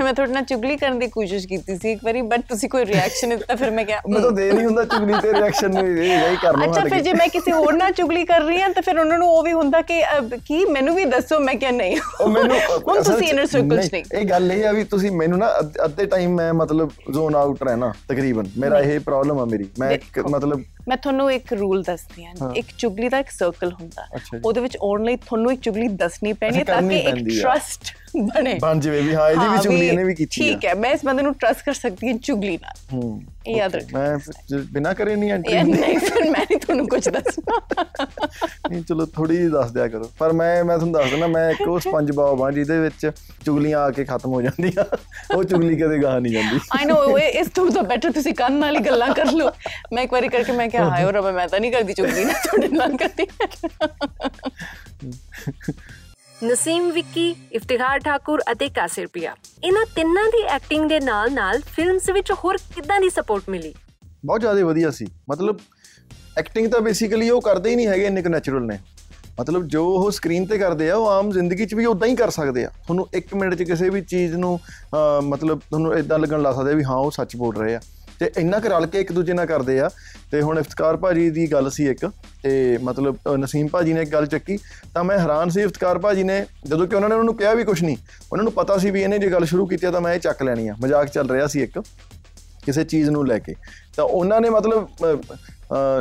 ਮੈਂ 0.01 0.13
ਤੁਹਾਡੇ 0.15 0.33
ਨਾਲ 0.33 0.45
ਚੁਗਲੀ 0.45 0.77
ਕਰਨ 0.77 0.99
ਦੀ 0.99 1.07
ਕੋਸ਼ਿਸ਼ 1.09 1.47
ਕੀਤੀ 1.49 1.77
ਸੀ 1.77 1.93
ਇੱਕ 1.93 2.05
ਵਾਰੀ 2.05 2.23
ਬਟ 2.25 2.41
ਤੁਸੀਂ 2.49 2.69
ਕੋਈ 2.69 2.85
ਰਿਐਕਸ਼ਨ 2.85 3.29
ਦਿੱਤਾ 3.31 3.55
ਫਿਰ 3.55 3.71
ਮੈਂ 3.71 3.85
ਕਿਹਾ 3.85 4.01
ਮੈਂ 4.09 4.21
ਤਾਂ 4.21 4.31
ਦੇ 4.33 4.51
ਨਹੀਂ 4.53 4.67
ਹੁੰਦਾ 4.67 4.85
ਚੁਗਲੀ 4.85 5.15
ਤੇ 5.23 5.33
ਰਿਐਕਸ਼ਨ 5.33 5.71
ਨੂੰ 5.71 5.87
ਇਹ 5.87 6.17
ਨਹੀਂ 6.19 6.37
ਕਰ 6.37 6.53
ਲਵਾਂ 6.53 6.69
ਅੱਛਾ 6.69 6.85
ਫਿਰ 6.85 7.01
ਜੇ 7.01 7.13
ਮੈਂ 7.13 7.29
ਕਿਸੇ 7.29 7.53
ਹੋਰ 7.53 7.73
ਨਾਲ 7.73 7.93
ਚੁਗਲੀ 7.93 8.25
ਕਰ 8.25 8.41
ਰਹੀ 8.41 8.61
ਹਾਂ 8.63 8.69
ਤਾਂ 8.71 8.83
ਫਿਰ 8.83 8.99
ਉਹਨਾਂ 8.99 9.19
ਨੂੰ 9.19 9.29
ਉਹ 9.29 9.43
ਵੀ 9.43 9.53
ਹੁੰਦਾ 9.53 9.83
ਕਿ 9.83 10.03
ਕੀ 10.47 10.65
ਮੈਨੂੰ 10.65 10.95
ਵੀ 10.95 11.05
ਦੱਸੋ 11.05 11.39
ਮੈਂ 11.41 11.55
ਕਿਹਾ 11.55 11.71
ਨਹੀਂ 11.71 11.99
ਉਹ 12.21 12.29
ਮੈਨੂੰ 12.29 12.59
ਹੁਣ 12.89 13.03
ਤੁਸੀਂ 13.03 13.29
ਇਨਰ 13.29 13.47
ਸਰਕਲ 13.47 13.83
ਚ 13.83 13.93
ਨਹੀਂ 13.93 14.05
ਇਹ 14.15 14.25
ਗੱਲ 14.27 14.53
ਇਹ 14.53 14.65
ਆ 14.67 14.73
ਵੀ 14.73 14.85
ਤੁਸੀਂ 14.85 15.11
ਮੈਨੂੰ 15.11 15.39
ਨਾ 15.39 15.51
ਅੱਧ- 15.61 16.05
ਟਾਈਮ 16.11 16.35
ਮੈਂ 16.35 16.53
ਮਤਲਬ 16.55 16.91
ਜ਼ੋਨ 17.13 17.35
ਆਊਟ 17.35 17.63
ਰਹਿਣਾ 17.63 17.93
ਤਕਰੀਬਨ 18.09 18.49
ਮੇਰਾ 18.59 18.79
ਇਹ 18.81 18.99
ਪ੍ਰੋਬਲਮ 19.01 19.39
ਆ 19.39 19.45
ਮੇਰੀ 19.45 19.69
ਮੈਂ। 19.79 19.97
ਮਤਲਬ 20.31 20.63
ਮੈਂ 20.89 20.97
ਤੁਹਾਨੂੰ 20.97 21.31
ਇੱਕ 21.33 21.53
ਰੂਲ 21.53 21.83
ਦੱਸਦੀ 21.83 22.25
ਹਾਂ। 22.25 22.53
ਇੱਕ 22.57 22.67
ਚੁਗਲੀ 22.79 23.09
ਦਾ 23.09 23.19
ਇੱਕ 23.19 23.31
ਸਰਕਲ 23.31 23.73
ਹੁੰਦਾ। 23.73 24.07
ਉਹਦੇ 24.45 24.61
ਵਿੱਚ 24.61 24.77
ਆਉਣ 24.77 25.05
ਲਈ 25.05 25.17
ਤੁਹਾਨੂੰ 25.17 25.53
ਇੱਕ 25.53 25.61
ਚੁਗਲੀ 25.61 25.89
ਦੱਸਣੀ 25.97 26.33
ਪੈਣੀ 26.33 26.65
ਤਾਂ 26.65 26.75
ਕਰਨੀ 26.75 27.01
ਕਿ 27.03 27.09
ਇੱਕ। 27.11 27.43
ਟਰਸਟ 27.43 27.93
ਬਣੇ। 28.17 28.55
ਬਣ 28.63 28.81
ਜਵੇ 28.81 29.01
ਵੀ 29.01 29.15
ਹਾਂ 29.15 29.29
ਇਹਦੀ 29.31 29.49
ਵੀ 29.49 29.59
ਚੁਗਲੀ 29.59 29.87
ਇਹਨੇ 29.87 30.05
ਵੀ 30.05 30.15
ਕੀਤੀ 30.15 30.41
ਠੀਕ 30.41 30.65
ਹੈ 30.65 30.75
ਮੈਂ 30.75 30.91
ਇਸ 30.91 31.05
ਬੰਦੇ 31.05 31.23
ਨੂੰ 31.23 31.35
ਟਰਸਟ 31.35 31.65
ਕਰ 31.65 31.73
ਸਕਦੀ 31.75 32.09
ਹਾਂ 32.09 32.19
ਚੁਗਲੀ 32.19 32.57
ਨਾਲ। 32.57 32.77
ਹੂੰ 32.93 33.23
ਯਾਦ 33.49 33.75
ਰੱਖਣਾ। 33.77 34.01
ਮੈਂ 34.01 34.59
ਬਿਨਾਂ 34.73 34.95
ਕਰੇ 34.95 35.15
ਨਹੀਂ 35.17 35.33
ਐਂਟਰੀ 35.33 35.63
ਨਹੀਂ 35.63 35.99
ਫਿਰ 35.99 36.31
ਮੈਂ 36.31 36.41
ਨਹੀਂ 36.41 36.59
ਤੁਹਾਨੂੰ 36.61 36.87
ਕੁਝ 36.89 37.09
ਦੱਸਣਾ। 37.09 37.85
ਨਹੀਂ 38.71 38.83
ਚਲੋ 38.83 39.07
ਥੋੜੀ 39.07 39.37
ਜਿਹੀ 39.37 39.49
ਦੱਸ 39.51 39.71
ਦਿਆ 39.73 39.87
ਕਰੋ। 39.89 40.11
ਪਰ 40.19 40.33
ਮੈਂ 40.33 40.65
ਮੈਂ 40.65 40.77
ਤੁਹਾਨੂੰ 40.79 41.01
ਦੱਸ 41.01 41.11
ਦਿੰਦਾ 41.11 41.27
ਮੈਂ 41.27 41.51
ਇੱਕ 41.51 41.61
ਉਹ 41.69 41.79
ਸਪੰਜ 41.81 42.11
ਬਾਬ 42.17 42.43
ਆ 42.43 42.51
ਜਿਹਦੇ 42.51 42.79
ਵਿੱਚ 42.81 43.11
ਚੁਗਲੀਆਂ 43.45 43.79
ਆ 43.81 43.91
ਕੇ 43.91 44.05
ਖਤਮ 44.05 44.33
ਹੋ 44.33 44.43
ਜਾਂਦੀਆਂ। 44.43 44.85
ਉਹ 45.37 45.45
ਚੁਗਲੀ 45.45 45.77
ਕਦੇ 45.77 45.99
ਗਾਹ 46.03 46.19
ਨਹੀਂ 46.21 46.33
ਜਾਂਦੀ। 46.33 46.61
ਆਈ 46.79 46.85
ਨੋ 46.85 47.19
ਇਸ 47.19 47.49
ਤੋਂ 47.55 47.71
ਤਾਂ 47.71 47.83
ਬੈਟਰ 47.83 48.13
ਤੁਸੀਂ 48.13 48.35
ਕੰਨ 48.35 48.59
ਨਾਲ 48.59 48.77
ਹੀ 48.77 48.85
ਗੱਲਾਂ 48.87 49.13
ਕਰ 49.15 49.33
ਲਓ। 49.33 49.51
ਮੈਂ 49.95 50.03
ਇੱਕ 50.03 50.13
ਵਾਰੀ 50.13 50.29
ਕਰਕੇ 50.29 50.53
ਮੈਂ 50.53 50.69
ਕਿਹਾ 50.69 50.89
ਹਾਏ 50.91 51.13
ਰੱਬਾ 51.13 51.31
ਮੈਂ 51.33 51.49
ਤਾਂ 51.49 51.61
ਨਹੀਂ 51.61 51.73
ਕਰਦੀ 51.73 51.93
ਚੁਗਲੀ 51.95 52.25
ਨਾ 52.25 52.33
ਤੁਹਾਡੇ 52.45 52.69
ਨਾਲ 52.69 52.97
ਕਰਦੀ। 52.97 53.27
ਨਸੀਮ 56.45 56.91
ਵਿੱਕੀ 56.93 57.37
ਇਫਤਿਖਾਰ 57.53 57.99
ਠਾਕੁਰ 57.99 58.43
ਅਤੇ 58.53 58.69
ਕਾਸਿਰ 58.69 59.07
ਪਿਆ। 59.07 59.37
ਇਹਨਾਂ 59.65 59.87
ਤਿੰਨਾਂ 59.97 60.25
ਦੀ 60.25 60.43
ਐਕਟਿੰਗ 60.43 60.89
ਦੇ 60.89 61.01
ਨਾਲ-ਨਾਲ 61.01 61.61
ਫਿਲਮਸ 61.61 62.11
ਵਿੱਚ 62.11 62.33
ਹੋਰ 62.33 62.57
ਕਿੱਦਾਂ 62.57 63.01
ਦੀ 63.01 63.11
ਸਪੋਰਟ 63.11 63.43
ਮਿਲੀ? 63.49 63.75
ਬਹੁਤ 64.25 64.41
ਜ਼ਿਆਦਾ 64.41 64.65
ਵਧੀਆ 64.65 64.91
ਸੀ। 64.91 65.07
ਮਤਲਬ 65.31 65.59
ਐਕਟਿੰਗ 66.39 66.73
ਤਾਂ 66.73 66.81
ਬੇਸਿਕਲੀ 66.81 67.31
ਉਹ 67.31 67.41
ਕਰਦੇ 67.41 67.71
ਹੀ 67.71 67.77
ਨਹੀਂ 67.77 67.87
ਹੈਗੇ 67.87 68.07
ਇੰਨੇ 68.07 68.23
ਕੁ 68.23 68.29
ਨੈਚੁਰਲ 68.29 68.67
ਨੇ। 68.67 68.79
ਮਤਲਬ 69.41 69.67
ਜੋ 69.67 69.89
ਉਹ 69.89 70.11
ਸਕਰੀਨ 70.11 70.47
ਤੇ 70.47 70.59
ਕਰਦੇ 70.59 70.91
ਆ 70.91 70.97
ਉਹ 70.97 71.09
ਆਮ 71.09 71.31
ਜ਼ਿੰਦਗੀ 71.31 71.67
'ਚ 71.67 71.75
ਵੀ 71.75 71.87
ਉਦਾਂ 71.87 72.09
ਹੀ 72.09 72.17
ਕਰ 72.17 72.31
ਸਕਦੇ 72.31 72.65
ਆ। 72.65 72.69
ਤੁਹਾਨੂੰ 72.69 73.09
1 73.15 73.37
ਮਿੰਟ 73.37 73.55
'ਚ 73.55 73.63
ਕਿਸੇ 73.63 73.91
ਵੀ 73.91 74.01
ਚੀਜ਼ 74.01 74.35
ਨੂੰ 74.35 74.59
ਅਹ, 74.59 75.23
ਮਤਲਬ 75.23 75.59
ਤੁਹਾਨੂੰ 75.59 75.95
ਇਦਾਂ 75.95 76.19
ਲੱਗਣ 76.19 76.43
ਲੱਗ 76.43 76.55
ਸਕਦਾ 76.55 76.71
ਵੀ 76.71 76.85
ਹਾਂ 76.85 76.97
ਉਹ 76.97 77.11
ਸੱਚ 77.11 77.37
ਬੋਲ 77.37 77.57
ਰਹੇ 77.57 77.77
ਆ। 77.77 77.81
ਤੇ 78.21 78.31
ਇੰਨਾ 78.39 78.59
ਕੁ 78.61 78.69
ਰਲ 78.69 78.87
ਕੇ 78.87 79.01
ਇੱਕ 79.01 79.13
ਦੂਜੇ 79.13 79.33
ਨਾਲ 79.33 79.47
ਕਰਦੇ 79.47 79.79
ਆ। 79.81 79.89
ਤੇ 80.31 80.41
ਹੁਣ 80.43 80.59
ਇਫਤਕਾਰ 80.59 80.97
ਭਾਜੀ 80.97 81.29
ਦੀ 81.31 81.47
ਗੱਲ 81.53 81.71
ਸੀ 81.71 81.87
ਇੱਕ 81.89 82.07
ਤੇ 82.43 82.79
ਮਤਲਬ 82.83 83.17
ਅਹ, 83.27 83.37
ਨਸੀਮ 83.37 83.69
ਭਾਜੀ 83.69 83.93
ਨੇ 83.93 84.03
ਇੱਕ 84.03 84.13
ਗੱਲ 84.13 84.27
ਚੱਕੀ। 84.27 84.57
ਤਾਂ 84.95 85.05
ਮੈਂ 85.05 85.19
ਹੈਰਾਨ 85.19 85.51
ਸੀ 85.51 85.61
ਇਫਤਕਾਰ 85.63 85.99
ਭਾਜੀ 85.99 86.23
ਨੇ 86.23 86.45
ਜਦੋਂ 86.67 86.87
ਕਿ 86.87 86.97
ਉਹਨਾਂ 86.97 87.09
ਨੇ 87.09 87.15
ਉਹਨੂੰ 87.15 87.35
ਕਿਹਾ 87.37 87.55
ਵੀ 87.55 87.65
ਕੁਝ 87.65 87.83
ਨਹੀਂ 87.85 87.97
ਉਹਨਾਂ 88.33 88.45
ਨੂੰ 88.45 88.53
ਪਤਾ 88.53 88.79
ਸੀ 88.79 88.91
ਵੀ 88.91 89.03
ਇਹਨੇ 89.03 89.19
ਜੇ 89.19 89.31
ਗੱਲ 89.31 89.45
ਸ਼ੁਰੂ 89.45 89.67
ਕੀਤੀ 89.67 89.87
ਆ 89.87 89.91
ਤਾਂ 89.91 90.01
ਮੈਂ 90.01 90.15
ਇਹ 90.15 90.21
ਚੱਕ 90.21 90.43
ਲੈਣੀ 90.43 90.69
ਆ। 90.69 90.75
ਮਜ਼ਾਕ 90.81 91.09
ਚੱਲ 91.09 91.31
ਰਿਹਾ 91.31 91.47
ਸੀ 91.47 91.63
ਇੱਕ 91.63 91.79
ਕਿਸੇ 92.67 92.85
ਚੀਜ਼ 92.85 93.11
ਨੂੰ 93.11 93.27
ਲੈ 93.27 93.39
ਕੇ। 93.39 93.55
ਤਾਂ 93.97 94.05
ਉਹਨਾਂ 94.05 94.41
ਨੇ 94.41 94.51
ਮਤਲਬ 94.51 94.89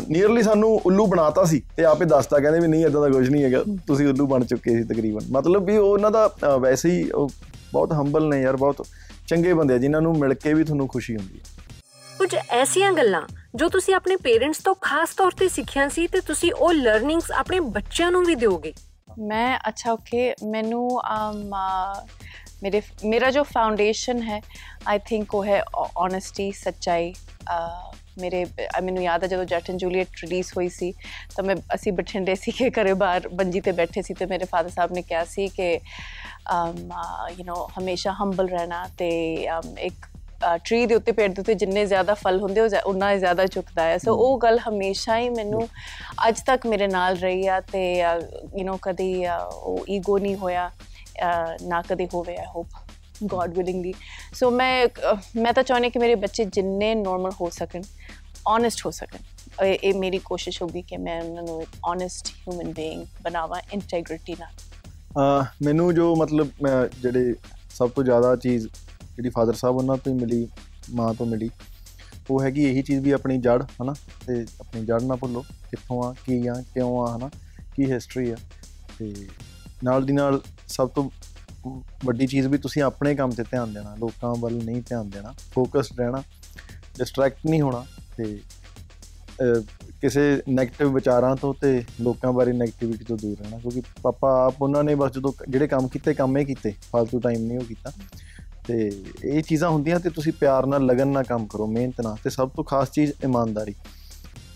ਨੀਅਰਲੀ 0.09 0.41
ਸਾਨੂੰ 0.43 0.69
ਉੱਲੂ 0.85 1.05
ਬਣਾਤਾ 1.07 1.43
ਸੀ 1.45 1.61
ਤੇ 1.77 1.85
ਆਪੇ 1.85 2.05
ਦੱਸਤਾ 2.05 2.39
ਕਹਿੰਦੇ 2.39 2.59
ਵੀ 2.59 2.67
ਨਹੀਂ 2.67 2.85
ਇਦਾਂ 2.85 3.01
ਦਾ 3.01 3.09
ਕੁਝ 3.09 3.29
ਨਹੀਂ 3.29 3.43
ਹੈਗਾ। 3.43 3.63
ਤੁਸੀਂ 3.87 4.07
ਉੱਲੂ 4.07 4.27
ਬਣ 4.27 4.43
ਚੁੱਕੇ 4.43 4.75
ਸੀ 4.75 4.83
ਤਕਰੀਬਨ। 4.83 5.25
ਮਤਲਬ 5.31 5.65
ਵੀ 5.65 5.77
ਉਹ 5.77 5.89
ਉਹਨਾਂ 5.89 6.11
ਦਾ 6.11 6.27
ਅਹ, 6.27 6.57
ਵੈਸੇ 6.59 6.89
ਹੀ 6.89 7.09
ਉਹ 7.11 7.29
ਬਹੁਤ 7.73 7.93
ਹੰਬਲ 7.93 8.29
ਨੇ 8.29 8.41
ਯਾਰ 8.41 8.55
ਬਹੁਤ 8.55 8.85
ਚੰਗੇ 9.27 9.53
ਬੰਦੇ 9.53 9.73
ਆ 9.73 9.77
ਜਿਨ੍ਹਾਂ 9.77 10.01
ਨੂੰ 10.01 10.17
ਮਿਲ 10.19 10.33
ਕੇ 10.33 10.53
ਵੀ 10.53 10.63
ਤੁਹਾਨੂੰ 10.63 10.87
ਖੁਸ਼ੀ 10.87 11.15
ਹੁੰਦੀ 11.15 11.39
ਹੈ 11.39 11.56
ਕੁਝ 12.17 12.35
ਐਸੀਆਂ 12.35 12.91
ਗੱਲਾਂ 12.93 13.21
ਜੋ 13.55 13.67
ਤੁਸੀਂ 13.69 13.93
ਆਪਣੇ 13.95 14.15
ਪੇਰੈਂਟਸ 14.15 14.57
ਤੋਂ 14.57 14.75
ਖਾਸ 14.81 15.09
ਤੌਰ 15.09 15.31
ਤੇ 15.31 15.47
ਸਿੱਖੀਆਂ 15.47 15.89
ਸੀ 15.89 16.07
ਤੇ 16.07 16.19
ਤੁਸੀਂ 16.19 16.51
ਉਹ 16.53 16.73
ਲਰਨਿੰਗਸ 16.73 17.31
ਆਪਣੇ 17.31 17.59
ਬੱਚਿਆਂ 17.59 18.11
ਨੂੰ 18.11 18.23
ਵੀ 18.25 18.35
ਦਿਓਗੇ? 18.35 18.73
ਮੈਂ 19.19 19.59
ਅੱਛਾ 19.67 19.91
ਓਕੇ 19.91 20.33
ਮੈਨੂੰ 20.43 20.87
um, 20.89 21.43
uh, 21.57 22.07
ਮੇਰੇ 22.63 22.81
ਮੇਰਾ 23.05 23.31
ਜੋ 23.31 23.43
ਫਾਊਂਡੇਸ਼ਨ 23.43 24.21
ਹੈ 24.23 24.41
ਆਈ 24.87 24.99
ਥਿੰਕ 25.05 25.35
ਉਹ 25.35 25.45
ਹੈ 25.45 25.63
ਓਨੈਸਟੀ 25.97 26.51
ਸੱਚਾਈ। 26.51 27.13
uh, 27.43 27.95
ਮੇਰੇ 28.19 28.43
ਅਹ 28.45 28.81
ਮੈਨੂੰ 28.81 29.03
ਯਾਦ 29.03 29.23
ਹੈ 29.23 29.27
ਜਦੋਂ 29.27 29.45
ਜੱਟ 29.45 29.69
ਐਂਡ 29.69 29.79
ਜੂਲੀਅਟ 29.79 30.21
ਰਿਲੀਜ਼ 30.23 30.51
ਹੋਈ 30.57 30.69
ਸੀ 30.69 30.93
ਤਾਂ 31.35 31.43
ਮੈਂ 31.43 31.55
ਅਸੀਂ 31.75 31.93
ਬਠਿੰਡੇ 31.93 32.35
ਸੀ 32.35 32.51
ਕਿ 32.51 32.69
ਘਰੇ 32.69 32.93
ਬਾਹਰ 32.93 33.27
ਬੰਜੀ 33.27 33.61
ਤੇ 33.61 33.71
ਬੈਠੇ 33.71 34.01
ਸੀ 34.01 34.13
ਤੇ 34.13 34.25
ਮੇਰੇ 34.25 34.45
ਫਾਦਰ 34.45 34.69
ਸਾਹਿਬ 34.69 34.91
ਨੇ 34.91 35.01
ਕਿਹਾ 35.01 35.23
ਸੀ 35.25 35.47
ਕਿ 35.47 35.73
ਯੂ 37.31 37.45
نو 37.45 37.67
ਹਮੇਸ਼ਾ 37.79 38.13
ਹੰਬਲ 38.21 38.49
ਰਹਿਣਾ 38.49 38.87
ਤੇ 38.97 39.09
um, 39.57 39.77
ਇੱਕ 39.77 40.05
ਟਰੀ 40.41 40.85
ਦੇ 40.85 40.95
ਉੱਤੇ 40.95 41.11
ਪੇੜ 41.11 41.33
ਦੇ 41.33 41.41
ਉੱਤੇ 41.41 41.53
ਜਿੰਨੇ 41.53 41.85
ਜ਼ਿਆਦਾ 41.85 42.13
ਫਲ 42.13 42.39
ਹੁੰਦੇ 42.39 42.61
ਉਹ 42.61 42.69
ਉਨਾ 42.85 43.11
ਹੀ 43.13 43.19
ਜ਼ਿਆਦਾ 43.19 43.45
ਝੁਕਦਾ 43.45 43.83
ਹੈ। 43.83 43.97
ਸੋ 43.97 44.15
ਉਹ 44.15 44.37
ਗੱਲ 44.37 44.59
ਹਮੇਸ਼ਾ 44.59 45.17
ਹੀ 45.19 45.29
ਮੈਨੂੰ 45.29 45.67
ਅੱਜ 46.27 46.41
ਤੱਕ 46.41 46.67
ਮੇਰੇ 46.67 46.87
ਨਾਲ 46.87 47.17
ਰਹੀ 47.17 47.47
ਆ 47.47 47.59
ਤੇ 47.61 47.95
ਯੂ 47.99 48.67
نو 48.69 48.77
ਕਦੀ 48.81 49.27
ਅਹ, 49.27 49.39
ਉਹ 49.41 49.85
ਈਗੋ 49.89 50.17
ਨਹੀਂ 50.17 50.35
ਹੋਇਆ 50.35 50.67
ਅਹ, 50.67 51.67
ਨਾ 51.67 51.81
ਕਦੇ 51.81 52.07
ਹੋਵੇ 52.13 52.37
I 52.37 52.45
hope 52.55 52.67
God 53.23 53.57
willingly 53.57 53.93
so 54.33 54.51
ਮੈਂ 54.51 54.87
ਅਹ, 54.87 55.17
ਮੈਂ 55.37 55.53
ਤਾਂ 55.53 55.63
ਚਾਹੁੰਦੀ 55.63 55.89
ਕਿ 55.89 55.99
ਮੇਰੇ 55.99 56.15
ਬੱਚੇ 56.15 56.45
ਜਿੰਨੇ 56.45 56.95
ਨਾਰਮਲ 56.95 57.31
ਹੋ 57.41 57.49
ਸਕਣ 57.49 57.81
ਓਨੈਸਟ 58.47 58.85
ਹੋ 58.85 58.91
ਸਕਣ। 58.91 59.17
ਇਹ 59.65 59.77
ਇਹ 59.83 59.93
ਮੇਰੀ 59.93 60.17
ਕੋਸ਼ਿਸ਼ 60.17 60.61
ਹੋਗੀ 60.61 60.81
ਕਿ 60.81 60.97
ਮੈਂ 60.97 61.21
ਉਹਨਾਂ 61.21 61.43
ਨੂੰ 61.43 61.61
ਇੱਕ 61.61 61.69
ਓਨੈਸਟ 61.87 62.27
ਹਿਊਮਨ 62.27 62.73
ਬੀਇੰਗ 62.73 63.05
ਬਣਾਵਾਂ 63.21 63.61
ਇੰਟੈਗ੍ਰਿਟੀ 63.73 64.35
ਨਾਲ। 64.39 64.49
ਅਹ 65.17 65.45
ਮੈਨੂੰ 65.63 65.93
ਜੋ 65.95 66.15
ਮਤਲਬ 66.15 66.47
ਮੈਂ 66.61 66.87
ਜਿਹੜੇ 67.01 67.35
ਸਭ 67.75 67.89
ਤੋਂ 67.89 68.03
ਜ਼ਿਆਦਾ 68.03 68.35
ਚੀਜ਼ 68.35 68.67
ਜਿਹੜੀ 69.17 69.29
ਫਾਦਰ 69.29 69.53
ਸਾਹਿਬ 69.53 69.75
ਉਹਨਾਂ 69.75 69.97
ਤੋਂ 69.97 70.13
ਹੀ 70.13 70.19
ਮਿਲੀ, 70.19 70.47
ਮਾਂ 70.91 71.13
ਤੋਂ 71.13 71.25
ਮਿਲੀ। 71.25 71.49
ਉਹ 72.29 72.41
ਹੈਗੀ 72.43 72.63
ਇਹੀ 72.63 72.81
ਚੀਜ਼ 72.81 72.99
ਵੀ 73.03 73.11
ਆਪਣੀ 73.11 73.37
ਜੜ 73.37 73.61
ਹਨਾ? 73.81 73.93
ਤੇ 74.27 74.45
ਆਪਣੀ 74.59 74.81
ਜੜ 74.85 75.01
ਨਾ 75.03 75.15
ਭੁੱਲੋ, 75.15 75.41
ਕਿੱਥੋਂ 75.69 76.03
ਆ, 76.03 76.13
ਕੀ 76.25 76.45
ਆ, 76.47 76.53
ਕਿਉਂ 76.73 76.99
ਆ, 77.07 77.15
ਹਨਾ? 77.15 77.29
ਕੀ 77.75 77.91
ਹਿਸਟਰੀ 77.91 78.31
ਆ? 78.31 78.35
ਤੇ 78.99 79.13
ਨਾਲ 79.83 80.05
ਦੀ 80.05 80.13
ਨਾਲ 80.13 80.41
ਸਭ 80.67 80.89
ਤੋਂ 80.89 81.09
ਵੱਡੀ 82.05 82.27
ਚੀਜ਼ 82.27 82.47
ਵੀ 82.47 82.57
ਤੁਸੀਂ 82.57 82.81
ਆਪਣੇ 82.83 83.15
ਕੰਮ 83.15 83.31
ਤੇ 83.31 83.43
ਧਿਆਨ 83.43 83.73
ਦੇਣਾ, 83.73 83.95
ਲੋਕਾਂ 83.95 84.35
ਵੱਲ 84.35 84.53
ਨਹੀਂ 84.53 84.81
ਧਿਆਨ 84.81 85.09
ਦੇਣਾ 85.09 85.33
ਫੋਕਸਡ 85.53 85.99
ਰਹਿਣਾ 85.99 86.23
ਡਿਸਟਰੈਕਟ 86.97 87.45
ਨਹੀਂ 87.45 87.61
ਹੋਣਾ 87.61 87.85
ਤੇ 88.17 88.39
ਕਿਸੇ 90.01 90.21
네ਗੇਟਿਵ 90.35 90.93
ਵਿਚਾਰਾਂ 90.93 91.35
ਤੋਂ 91.35 91.53
ਤੇ 91.53 91.83
ਲੋਕਾਂ 92.01 92.31
ਬਾਰੇ 92.33 92.51
네ਗੇਟਿਵਿਟੀ 92.51 93.05
ਤੋਂ 93.05 93.17
ਦੂਰ 93.17 93.37
ਰਹਿਣਾ, 93.39 93.57
ਕਿਉਂਕਿ 93.57 93.81
ਪਾਪਾ 94.03 94.29
ਆਪ 94.45 94.61
ਉਹਨਾਂ 94.61 94.83
ਨੇ 94.83 94.95
ਬਸ 94.95 95.11
ਜਦੋਂ 95.11 95.33
ਜਿਹੜੇ 95.49 95.67
ਕੰਮ 95.67 95.87
ਕੀਤੇ, 95.87 96.13
ਕੰਮੇ 96.13 96.45
ਕੀਤੇ 96.45 96.73
ਫालतू 96.95 97.19
ਟਾਈਮ 97.21 97.45
ਨਹੀਂ 97.45 97.57
ਉਹ 97.57 97.63
ਕੀਤਾ। 97.63 97.91
ਤੇ 98.67 99.03
ਇਹ 99.25 99.43
ਚੀਜ਼ਾਂ 99.43 99.69
ਹੁੰਦੀਆਂ 99.69 99.99
ਤੇ 99.99 100.09
ਤੁਸੀਂ 100.09 100.33
ਪਿਆਰ 100.33 100.65
ਨਾਲ 100.65 100.85
ਲਗਨ 100.85 101.07
ਨਾਲ 101.07 101.23
ਕੰਮ 101.23 101.47
ਕਰੋ 101.47 101.67
ਮਿਹਨਤ 101.67 102.01
ਨਾਲ 102.01 102.17
ਤੇ 102.23 102.29
ਸਭ 102.29 102.49
ਤੋਂ 102.49 102.63
ਖਾਸ 102.63 102.91
ਚੀਜ਼ 102.91 103.11
ਇਮਾਨਦਾਰੀ। 103.23 103.75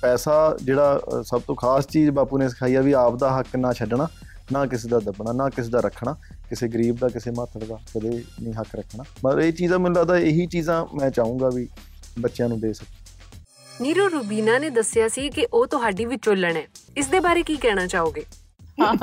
ਪੈਸਾ 0.01 0.57
ਜਿਹੜਾ 0.63 1.01
ਅਹ, 1.13 1.23
ਸਭ 1.23 1.41
ਤੋਂ 1.47 1.55
ਖਾਸ 1.55 1.87
ਚੀਜ਼ 1.87 2.09
ਬਾਪੂ 2.09 2.37
ਨੇ 2.37 2.49
ਸਿਖਾਈ 2.49 2.75
ਆ 2.75 2.81
ਵੀ 2.81 2.91
ਆਪ 2.91 3.15
ਦਾ 3.15 3.39
ਹੱਕ 3.39 3.55
ਨਾ 3.55 3.73
ਛੱਡਣਾ 3.73 4.07
ਨਾ 4.51 4.65
ਕਿਸੇ 4.65 4.87
ਦਾ 4.87 4.99
ਦੱਬਣਾ 4.99 5.31
ਨਾ 5.31 5.49
ਕਿਸੇ 5.49 5.69
ਦਾ 5.69 5.79
ਰੱਖਣਾ 5.79 6.15
ਕਿਸੇ 6.49 6.67
ਗਰੀਬ 6.67 6.97
ਦਾ 6.97 7.09
ਕਿਸੇ 7.09 7.31
ਮਾਤੜ 7.31 7.63
ਦਾ 7.63 7.75
ਕਦੇ 7.75 8.23
ਨਹੀਂ 8.41 8.53
ਹੱਕ 8.53 8.75
ਰੱਖਣਾ। 8.75 9.03
ਪਰ 9.21 9.39
ਇਹ 9.39 9.53
ਚੀਜ਼ਾਂ 9.53 9.79
ਮੈਨੂੰ 9.79 9.97
ਲੱਗਦਾ 9.97 10.17
ਇਹੀ 10.17 10.45
ਚੀਜ਼ਾਂ 10.45 10.85
ਮੈਂ 10.95 11.11
ਚਾਹੂੰਗਾ 11.11 11.49
ਵੀ 11.49 11.69
ਬੱਚਿਆਂ 12.19 12.49
ਨੂੰ 12.49 12.59
ਦੇ 12.59 12.73
ਸਕਾਂ 12.73 12.97
ਨੀਰੂ 13.81 14.09
ਰੂਬੀਨਾ 14.09 14.59
ਨੇ 14.59 14.69
ਦੱਸਿਆ 14.69 15.07
ਸੀ 15.07 15.29
ਕਿ 15.29 15.47
ਉਹ 15.53 15.67
ਤੁਹਾਡੀ 15.67 16.05
ਵਿਚੋਲਣ 16.05 16.55
ਹੈ। 16.55 16.63
ਇਸ 16.97 17.07
ਦੇ 17.07 17.19
ਬਾਰੇ 17.19 17.43
ਕੀ 17.43 17.55
ਕਹਿਣਾ 17.55 17.87
ਚਾਹੋਗੇ? 17.87 18.25
ਹਾਂ 18.79 18.93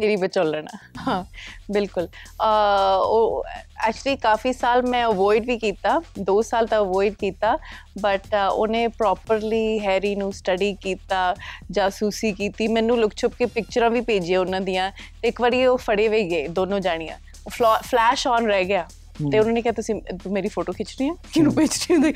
ਮੇਰੀ 0.00 0.16
ਵਿਚੋਲਣ 0.16 0.66
ਹਾਂ 1.08 1.24
ਬਿਲਕੁਲ 1.72 2.06
ਅਹ 2.06 3.02
ਉਹ 3.04 3.44
ਐਕਚੁਅਲੀ 3.88 4.16
ਕਾਫੀ 4.16 4.52
ਸਾਲ 4.52 4.82
ਮੈਂ 4.82 5.04
ਅਵੋਇਡ 5.06 5.46
ਵੀ 5.46 5.58
ਕੀਤਾ 5.58 6.00
2 6.30 6.40
ਸਾਲ 6.42 6.66
ਤਾਂ 6.66 6.78
ਅਵੋਇਡ 6.78 7.14
ਕੀਤਾ 7.14 7.56
ਬਟ 8.00 8.34
ਉਹਨੇ 8.52 8.86
ਪ੍ਰੋਪਰਲੀ 8.88 9.78
ਹੈਰੀ 9.78 10.14
ਨੂੰ 10.16 10.32
ਸਟੱਡੀ 10.32 10.74
ਕੀਤਾ 10.74 11.34
ਜਾਸੂਸੀ 11.70 12.32
ਕੀਤੀ 12.32 12.68
ਮੈਨੂੰ 12.68 12.98
ਲੁਕ 13.00 13.14
ਛੁਪ 13.16 13.34
ਕੇ 13.34 13.46
ਪਿਕਚਰਾਂ 13.46 13.90
ਵੀ 13.90 14.00
ਭੇਜੀਆਂ 14.00 14.40
ਉਹਨਾਂ 14.40 14.60
ਦੀਆਂ 14.60 14.90
ਤੇ 15.22 15.28
ਇੱਕ 15.28 15.40
ਵਾਰੀ 15.40 15.64
ਉਹ 15.66 15.78
ਫੜੇ 15.78 16.08
ਵੀ 16.08 16.22
ਗਏ 16.30 16.46
ਦੋਨੋਂ 16.48 16.80
ਜਾਣੀਆਂ 16.80 17.18
ਫਲੈਸ਼ 17.82 18.26
ਔਨ 18.26 18.46
ਰਹਿ 18.46 18.64
ਗਿਆ 18.64 18.86
ਤੇ 19.30 19.38
ਉਹਨਾਂ 19.38 19.52
ਨੇ 19.52 19.62
ਕਿਹਾ 19.62 19.72
ਤੁਸੀਂ 19.72 19.94
ਮੇਰੀ 20.30 20.48
ਫੋਟੋ 20.48 20.72
ਖਿੱਚਣੀ 20.72 21.08
ਹੈ 21.08 21.14
ਕਿਹਨੂੰ 21.32 21.54
ਭੇਜਣੀ 21.54 21.96
ਹੁੰਦੀ 21.96 22.12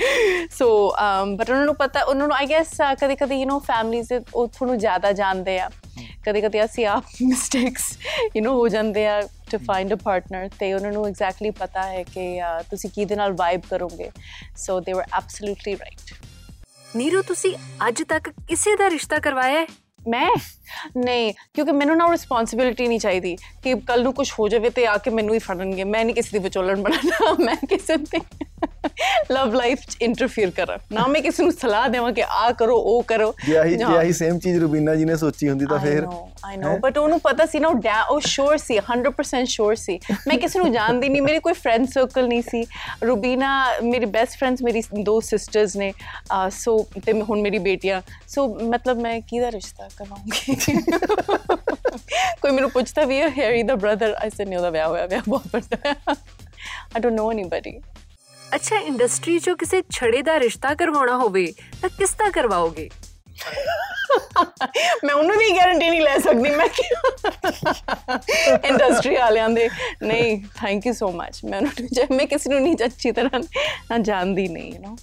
ਸੋ 0.51 0.69
ਬਟ 1.37 1.51
ਉਹਨਾਂ 1.51 1.65
ਨੂੰ 1.65 1.75
ਪਤਾ 1.75 2.03
ਉਹਨਾਂ 2.03 2.27
ਨੂੰ 2.29 2.37
ਆਈ 2.37 2.47
ਗੈਸ 2.47 2.81
ਕਦੇ 3.01 3.17
ਕਦੇ 3.17 3.37
ਯੂ 3.37 3.47
نو 3.47 3.59
ਫੈਮਲੀਜ਼ 3.59 4.12
ਉਹ 4.35 4.47
ਤੁਹਾਨੂੰ 4.49 4.79
ਜ਼ਿਆਦਾ 4.79 5.12
ਜਾਣਦੇ 5.12 5.59
ਆ 5.61 5.71
ਕਦੇ 6.25 6.41
ਕਦੇ 6.41 6.64
ਅਸੀਂ 6.64 6.87
ਆਪ 6.87 7.05
ਮਿਸਟੇਕਸ 7.23 7.91
ਯੂ 8.37 8.43
نو 8.43 8.52
ਹੋ 8.52 8.69
ਜਾਂਦੇ 8.69 9.07
ਆ 9.07 9.21
ਟੂ 9.50 9.59
ਫਾਈਂਡ 9.59 9.93
ਅ 9.95 9.97
ਪਾਰਟਨਰ 9.97 10.49
ਤੇ 10.59 10.73
ਉਹਨਾਂ 10.75 10.93
ਨੂੰ 10.93 11.07
ਐਗਜ਼ੈਕਟਲੀ 11.07 11.50
ਪਤਾ 11.50 11.83
ਹੈ 11.83 12.02
ਕਿ 12.05 12.26
ਤੁਸੀਂ 12.71 12.91
ਕਿਹਦੇ 12.91 13.17
ਨਾਲ 13.17 13.33
ਵਾਈਬ 13.33 13.61
ਕਰੋਗੇ। 13.71 14.11
ਸੋ 14.57 14.81
ਦੇ 14.81 14.93
ਵਰ 14.93 15.05
ਐਬਸੋਲੂਟਲੀ 15.17 15.75
ਰਾਈਟ 15.75 16.14
ਨੀਰੂ 16.97 17.23
ਤੁਸੀਂ 17.23 17.55
ਅੱਜ 17.88 18.02
ਤੱਕ 18.02 18.29
ਕਿਸੇ 18.49 18.76
ਦਾ 18.76 18.91
ਰਿਸ਼ਤਾ 18.91 19.19
ਕਰਵਾਇਆ 19.19 19.61
ਹੈ? 19.61 19.67
ਮੈਂ? 20.09 20.29
ਨਹੀਂ 20.97 21.33
ਕਿਉਂਕਿ 21.55 21.73
ਮੈਨੂੰ 21.73 21.97
ਨਾ 21.97 22.07
ਰਿਸਪੌਂਸਿਬਿਲਿਟੀ 22.11 22.87
ਨਹੀਂ 22.89 22.99
ਚਾਹੀਦੀ 23.01 23.37
ਕਿ 23.65 23.75
ਕੱਲ 23.89 24.03
ਨੂੰ 24.03 24.13
ਕੁਝ 24.15 24.31
ਹੋ 24.39 24.49
ਜਾਵੇ 24.49 24.71
ਤੇ 24.71 24.87
ਆ 24.87 24.97
ਕੇ 24.99 25.11
ਮੈਨੂੰ 25.11 25.35
ਹੀ 25.35 25.39
ਫੜਨਗੇ। 25.39 25.85
ਮੈਂ 25.85 26.05
ਨਹੀਂ 26.05 26.15
ਕਿਸੇ 26.15 26.31
ਦੀ 26.33 26.43
ਵਿਚੋਲਣ 26.45 26.81
ਬਣਾਣਾ 26.83 27.33
ਮੈਂ 27.45 27.57
ਕਿਸੇ 27.69 27.97
ਦੀ 27.97 28.21
ਲਵ 29.33 29.53
ਲਾਈਫ 29.55 29.81
ਚ 29.91 29.97
ਇੰਟਰਫੇਅਰ 30.03 30.51
ਕਰਾਂ। 30.51 30.79
ਨਾ 30.93 31.07
ਮੈਂ 31.07 31.21
ਕਿਸੇ 31.23 31.43
ਨੂੰ 31.43 31.53
ਸਲਾਹ 31.53 31.89
ਦੇਵਾਂ 31.89 32.13
ਕਿ 32.13 32.23
ਆ 32.29 32.51
ਕਰੋ 32.59 32.77
ਉਹ 32.77 33.03
ਕਰੋ। 33.09 33.33
ਜੇ 33.47 33.57
ਆਹੀ 33.59 33.77
ਜੇ 33.77 33.85
ਆਹੀ 33.97 34.13
ਸੇਮ 34.13 34.39
ਚੀਜ਼ 34.39 34.59
ਰੁਬੀਨਾ 34.61 34.95
ਜੀ 34.95 35.05
ਨੇ 35.05 35.17
ਸੋਚੀ 35.17 35.49
ਹੁੰਦੀ 35.49 35.67
ਤਾਂ 35.67 35.79
ਫਿਰ 35.79 36.07
ਆਈ 36.47 36.57
ਨੋ 36.57 36.77
ਬਟ 36.83 36.99
ਉਹਨੂੰ 36.99 37.21
ਪਤਾ 37.21 37.47
ਸੀ 37.47 37.59
ਨਾ 37.59 37.69
ਉਹ 38.11 38.21
ਸ਼ੋਰ 38.27 38.57
ਸੀ 38.59 38.79
100% 38.91 39.45
ਸ਼ੋਰ 39.49 39.75
ਸੀ। 39.75 39.99
ਮੈਂ 40.29 40.37
ਕਿਸੇ 40.39 40.59
ਨੂੰ 40.59 40.73
ਜਾਣਦੀ 40.73 41.09
ਨਹੀਂ 41.09 41.23
ਮੇਰੇ 41.23 41.39
ਕੋਈ 41.39 41.53
ਫਰੈਂਡ 41.53 41.87
ਸਰਕਲ 41.89 42.29
ਨਹੀਂ 42.29 42.43
ਸੀ। 42.51 42.65
ਰੁਬੀਨਾ 43.05 43.53
ਮੇਰੀ 43.85 44.07
ਬੈਸਟ 44.17 44.39
ਫਰੈਂਡਸ 44.39 44.63
ਮੇਰੀ 44.63 44.83
ਦੋ 45.03 45.19
ਸਿਸਟਰਸ 45.21 45.77
ਨੇ 45.77 45.93
ਸੋ 46.51 46.77
ਤੇ 47.07 47.21
ਹੁਣ 47.23 47.41
ਮੇਰੀ 47.41 47.59
ਬੇਟੀਆਂ। 47.59 48.01
ਸੋ 48.29 48.47
ਮਤਲਬ 48.65 49.01
ਮੈਂ 49.01 49.21
ਕਿਹਦਾ 49.21 49.51
ਰਿਸ਼ਤਾ 49.53 49.89
ਕਰਵਾਉਂਗੀ 49.93 50.55
ਕੋਈ 52.41 52.51
ਮੈਨੂੰ 52.51 52.71
ਪੁੱਛਦਾ 52.71 53.05
ਵੀ 53.05 53.21
ਹੈ 53.21 53.29
ਹੈਰੀ 53.39 53.63
ਦਾ 53.63 53.75
ਬ੍ਰਦਰ 53.77 54.15
ਆਈ 54.21 54.31
ਸੇ 54.31 54.45
ਉਹਦਾ 54.47 54.71
ਵਿਆਹ 54.71 54.89
ਹੋਇਆ 54.89 55.07
ਵਿਆਹ 55.07 55.23
ਬਹੁਤ 55.29 55.47
ਵੱਡਾ 55.55 55.95
ਆਈ 56.09 57.01
ਡੋਨਟ 57.01 57.15
ਨੋ 57.15 57.31
ਐਨੀਬਾਡੀ 57.33 57.79
ਅੱਛਾ 58.55 58.79
ਇੰਡਸਟਰੀ 58.79 59.39
'ਚੋਂ 59.39 59.57
ਕਿਸੇ 59.57 59.83
ਛੜੇ 59.91 60.23
ਦਾ 60.23 60.39
ਰਿਸ਼ਤਾ 60.41 60.75
ਕਰਵਾਉਣਾ 60.75 61.17
ਹੋਵੇ 61.17 61.47
ਤਾਂ 61.83 61.89
ਕਿਸ 61.89 62.15
ਦਾ 62.15 62.31
ਕਰਵਾਓਗੇ 62.31 62.89
ਮੈਂ 65.05 65.15
ਉਹਨੂੰ 65.15 65.37
ਵੀ 65.39 65.49
ਗਾਰੰਟੀ 65.57 65.89
ਨਹੀਂ 65.91 66.01
ਲੈ 66.01 66.17
ਸਕਦੀ 66.19 66.51
ਮੈਂ 66.51 66.67
ਇੰਡਸਟਰੀ 68.65 69.15
ਵਾਲਿਆਂ 69.17 69.49
ਦੇ 69.49 69.69
ਨਹੀਂ 70.03 70.37
ਥੈਂਕ 70.57 70.87
ਯੂ 70.87 70.93
ਸੋ 70.93 71.11
ਮਚ 71.13 71.41
ਮੈਂ 71.45 71.61
ਉਹਨੂੰ 71.61 71.89
ਜੇ 71.93 72.07
ਮੈਂ 72.11 72.27
ਕਿਸੇ 72.27 72.51
ਨੂੰ 72.51 72.61
ਨਹੀਂ 72.61 72.77
ਅੱਛੀ 72.85 73.13
ਤਰ੍ਹਾਂ 73.13 73.99
ਜਾਣਦੀ 74.01 74.47
ਨਹੀਂ 74.49 74.73
ਯੂ 74.73 74.83
نو 74.83 74.97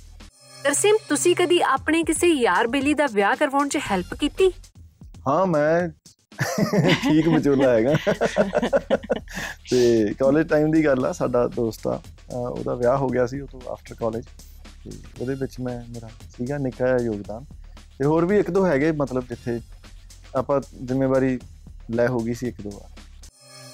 ਤਰਸੀਮ 0.64 0.98
ਤੁਸੀਂ 1.10 1.36
ਕਦੀ 1.36 1.60
ਆਪਣੇ 1.66 2.04
ਕਿਸੇ 2.04 2.28
ਯਾਰ 2.28 2.68
ਬੇਲੀ 2.68 2.94
ਦਾ 2.94 3.06
ਵਿਆਹ 3.12 3.36
ਕਰਵਾਉਣ 3.36 3.70
'ਚ 3.70 3.78
ਹੈਲਪ 3.92 4.14
ਕੀਤੀ? 4.14 4.52
ਹਾਂ 5.30 5.46
ਮੈਂ 5.46 5.90
ਠੀਕ 7.04 7.28
ਵਿਚੋਲਾ 7.28 7.70
ਹੈਗਾ। 7.70 7.94
ਤੇ 9.70 10.14
ਕਾਲਜ 10.20 10.48
ਟਾਈਮ 10.50 10.72
ਦੀ 10.72 10.86
ਗੱਲ 10.86 11.06
ਆ 11.06 11.12
ਸਾਡਾ 11.12 11.46
ਦੋਸਤ 11.56 11.88
ਆ 11.88 12.00
ਉਹਦਾ 12.34 12.74
ਵਿਆਹ 12.76 12.98
ਹੋ 12.98 13.08
ਗਿਆ 13.08 13.26
ਸੀ 13.28 13.40
ਉਹ 13.42 13.48
ਤੋਂ 13.48 13.60
ਆਫਟਰ 13.72 13.96
ਕਾਲਜ 14.00 14.26
ਤੇ 14.84 14.92
ਉਹਦੇ 15.22 15.34
ਵਿੱਚ 15.36 15.60
ਮੈਂ 15.60 15.80
ਮੇਰਾ 15.90 16.10
ਸੀਗਾ 16.38 16.58
ਨਿੱਕਾ 16.58 16.86
ਜਿਹਾ 16.86 16.98
ਯੋਗਦਾਨ। 17.06 17.46
ਤੇ 18.00 18.06
ਹੋਰ 18.06 18.26
ਵੀ 18.26 18.40
ਇੱਕ 18.40 18.52
ਦੋ 18.52 18.66
ਹੈਗੇ 18.68 18.92
ਮਤਲਬ 19.02 19.28
ਜਿੱਥੇ 19.30 19.60
ਆਪਾਂ 20.36 20.60
ਜ਼ਿੰਮੇਵਾਰੀ 20.86 21.38
ਲੈ 21.92 22.08
ਹੋ 22.08 22.20
ਗਈ 22.20 22.34
ਸੀ 22.34 22.48
ਇੱਕ 22.48 22.62
ਦੋ 22.62 22.70
ਵਾਰ। 22.70 22.98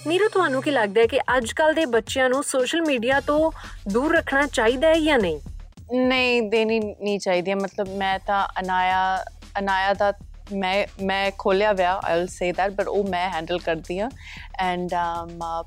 ਨੀਰੂ 0.08 0.28
ਤੁਹਾਨੂੰ 0.30 0.62
ਕੀ 0.62 0.72
ਲੱਗਦਾ 0.72 1.02
ਹੈ 1.02 1.06
ਕਿ 1.08 1.20
ਅੱਜ 1.38 1.52
ਕੱਲ 1.54 1.74
ਦੇ 1.74 1.86
ਬੱਚਿਆਂ 1.96 2.30
ਨੂੰ 2.30 2.44
ਸੋਸ਼ਲ 2.44 2.82
ਮੀਡੀਆ 2.82 3.20
ਤੋਂ 3.20 3.52
ਦੂਰ 3.92 4.16
ਰੱਖਣਾ 4.16 4.46
ਚਾਹੀਦਾ 4.48 4.88
ਹੈ 4.88 5.00
ਜਾਂ 5.00 5.18
ਨਹੀਂ? 5.20 5.40
ਨਹੀਂ 6.08 6.42
ਦੇਣੀ 6.50 6.80
ਨਹੀਂ 6.80 7.20
ਚਾਹੀਦੀ। 7.20 7.54
ਮਤਲਬ 7.54 7.88
ਮੈਂ 7.98 8.18
ਤਾਂ 8.28 8.46
ਅਨਾਇਆ 8.60 9.24
ਅਨਾਇਆ 9.60 9.94
ਦਾ 9.94 10.12
ਮੈਂ 10.54 10.86
ਮੈਂ 11.02 11.32
ਖੋਲਿਆ 11.38 11.72
ਵਿਆ 11.74 11.94
I 12.04 12.18
will 12.18 12.28
say 12.28 12.52
that 12.54 12.72
but 12.72 12.88
ਉਹ 12.88 13.04
ਮੈਂ 13.04 13.30
ਹੈਂਡਲ 13.30 13.60
ਕਰਦੀ 13.60 13.98
ਆ 14.00 14.10
ਐਂਡ 14.60 14.90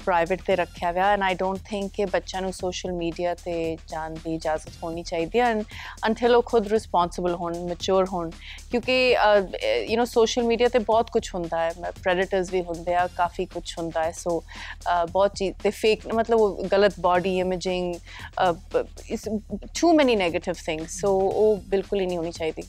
ਪ੍ਰਾਈਵੇਟ 0.04 0.42
ਤੇ 0.46 0.56
ਰੱਖਿਆ 0.56 0.92
ਵਿਆ 0.92 1.10
ਐਂਡ 1.12 1.22
ਆਈ 1.22 1.34
ਡੋਨਟ 1.34 1.60
ਥਿੰਕ 1.64 1.92
ਕਿ 1.92 2.04
ਬੱਚਿਆਂ 2.04 2.42
ਨੂੰ 2.42 2.52
ਸੋਸ਼ਲ 2.52 2.92
ਮੀਡੀਆ 2.92 3.34
ਤੇ 3.34 3.76
ਜਾਣ 3.88 4.14
ਦੀ 4.14 4.34
ਇਜਾਜ਼ਤ 4.34 4.82
ਹੋਣੀ 4.82 5.02
ਚਾਹੀਦੀ 5.02 5.38
ਐਂਡ 5.38 5.62
ਅੰਟਿਲ 6.06 6.34
ਉਹ 6.36 6.42
ਖੁਦ 6.42 6.68
ਰਿਸਪੌਂਸਿਬਲ 6.68 7.34
ਹੋਣ 7.34 7.58
ਮੈਚੁਰ 7.58 8.06
ਹੋਣ 8.12 8.30
ਕਿਉਂਕਿ 8.70 8.98
ਯੂ 9.10 10.00
نو 10.00 10.04
ਸੋਸ਼ਲ 10.04 10.42
ਮੀਡੀਆ 10.42 10.68
ਤੇ 10.68 10.78
ਬਹੁਤ 10.78 11.10
ਕੁਝ 11.10 11.28
ਹੁੰਦਾ 11.34 11.60
ਹੈ 11.60 11.90
ਪ੍ਰੈਡੇਟਰਸ 12.02 12.52
ਵੀ 12.52 12.62
ਹੁੰਦੇ 12.62 12.94
ਆ, 12.94 13.06
ਕਾਫੀ 13.16 13.46
ਕੁਝ 13.46 13.64
ਹੁੰਦਾ 13.78 14.04
ਹੈ 14.04 14.12
ਸੋ 14.12 14.42
ਬਹੁਤ 15.10 15.34
ਚੀਜ਼ 15.36 15.54
ਤੇ 15.62 15.70
ਫੇਕ 15.70 16.06
ਮਤਲਬ 16.14 16.40
ਉਹ 16.40 16.64
ਗਲਤ 16.72 17.00
body 17.00 17.38
imaging 17.38 17.94
is 19.10 19.28
too 19.80 19.92
many 19.92 20.16
negative 20.16 20.54
things 20.64 21.00
so 21.00 21.18
ਉਹ 21.20 21.56
ਬਿਲਕੁਲ 21.68 22.00
ਹੀ 22.00 22.06
ਨਹੀਂ 22.06 22.18
ਹੋਣੀ 22.18 22.30
ਚਾਹੀਦੀ। 22.32 22.62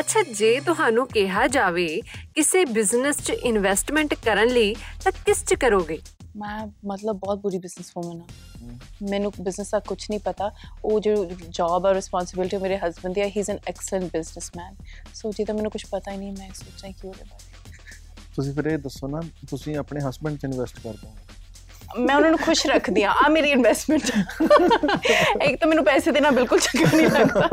ਅੱਛਾ 0.00 0.22
ਜੇ 0.22 0.60
ਤੁਹਾਨੂੰ 0.60 1.06
ਕਿਹਾ 1.06 1.48
ਜਾਵੇ 1.48 2.00
ਕਿਸੇ 2.34 2.64
ਬਿਜ਼ਨਸ 2.64 3.16
'ਚ 3.22 3.30
ਇਨਵੈਸਟਮੈਂਟ 3.30 4.14
ਕਰਨ 4.14 4.48
ਲਈ 4.48 4.74
ਤਾਂ 5.04 5.12
ਕਿਸ 5.12 5.44
'ਚ 5.44 5.54
ਕਰੋਗੇ? 5.54 5.98
ਮੈਂ 6.36 6.66
ਮਤਲਬ 6.86 7.16
ਬਹੁਤ 7.16 7.38
ਬੁਰੀ 7.38 7.58
ਬਿਜ਼ਨਸਵੂਮਨ 7.58 8.20
ਹਾਂ। 8.20 8.78
ਮੈਨੂੰ 9.10 9.32
ਬਿਜ਼ਨਸ 9.40 9.70
ਦਾ 9.70 9.80
ਕੁਝ 9.80 10.06
ਨਹੀਂ 10.10 10.20
ਪਤਾ। 10.20 10.50
ਉਹ 10.84 11.00
ਜੋ 11.00 11.30
ਜੌਬ 11.48 11.86
ਆ 11.86 11.94
ਰਿਸਪੌਂਸਿਬਿਲਟੀ 11.94 12.56
ਮੇਰੇ 12.56 12.78
ਹਸਬੰਡ 12.78 13.14
ਦੀ 13.14 13.20
ਹੈ 13.20 13.26
he 13.26 13.32
is 13.36 13.50
an 13.50 13.58
excellent 13.68 14.04
businessman 14.04 14.76
so 15.14 15.32
ਜੇ 15.32 15.44
ਤਾਂ 15.44 15.54
ਮੈਨੂੰ 15.54 15.70
ਕੁਝ 15.70 15.84
ਪਤਾ 15.90 16.12
ਹੀ 16.12 16.16
ਨਹੀਂ। 16.16 16.32
ਮੈਂ 16.32 16.50
ਸੋਚਾਂ 16.54 16.90
ਕਿ 16.92 17.08
ਉਹਦੇ 17.08 17.24
ਬਾਰੇ। 17.24 17.54
ਤੁਸੀਂ 18.36 18.54
ਫਿਰ 18.54 18.64
ਇਹ 18.66 18.78
ਦੱਸੋ 18.78 19.08
ਨਾ 19.08 19.20
ਤੁਸੀਂ 19.50 19.76
ਆਪਣੇ 19.76 20.00
ਹਸਬੰਡ 20.08 20.38
'ਚ 20.38 20.44
ਇਨਵੈਸਟ 20.44 20.80
ਕਰ 20.80 20.92
ਦੋ 20.92 21.16
ਮੈਂ 21.97 22.15
ਉਹਨਾਂ 22.15 22.29
ਨੂੰ 22.29 22.39
ਖੁਸ਼ 22.39 22.65
ਰੱਖਦੀ 22.67 23.03
ਆ 23.03 23.11
ਆ 23.25 23.27
ਮੇਰੀ 23.29 23.49
ਇਨਵੈਸਟਮੈਂਟ 23.51 24.09
ਇੱਕ 25.43 25.59
ਤਾਂ 25.59 25.67
ਮੈਨੂੰ 25.67 25.83
ਪੈਸੇ 25.85 26.11
ਦੇਣਾ 26.11 26.31
ਬਿਲਕੁਲ 26.31 26.59
ਚੰਗਾ 26.59 26.89
ਨਹੀਂ 26.97 27.09
ਲੱਗਦਾ 27.09 27.49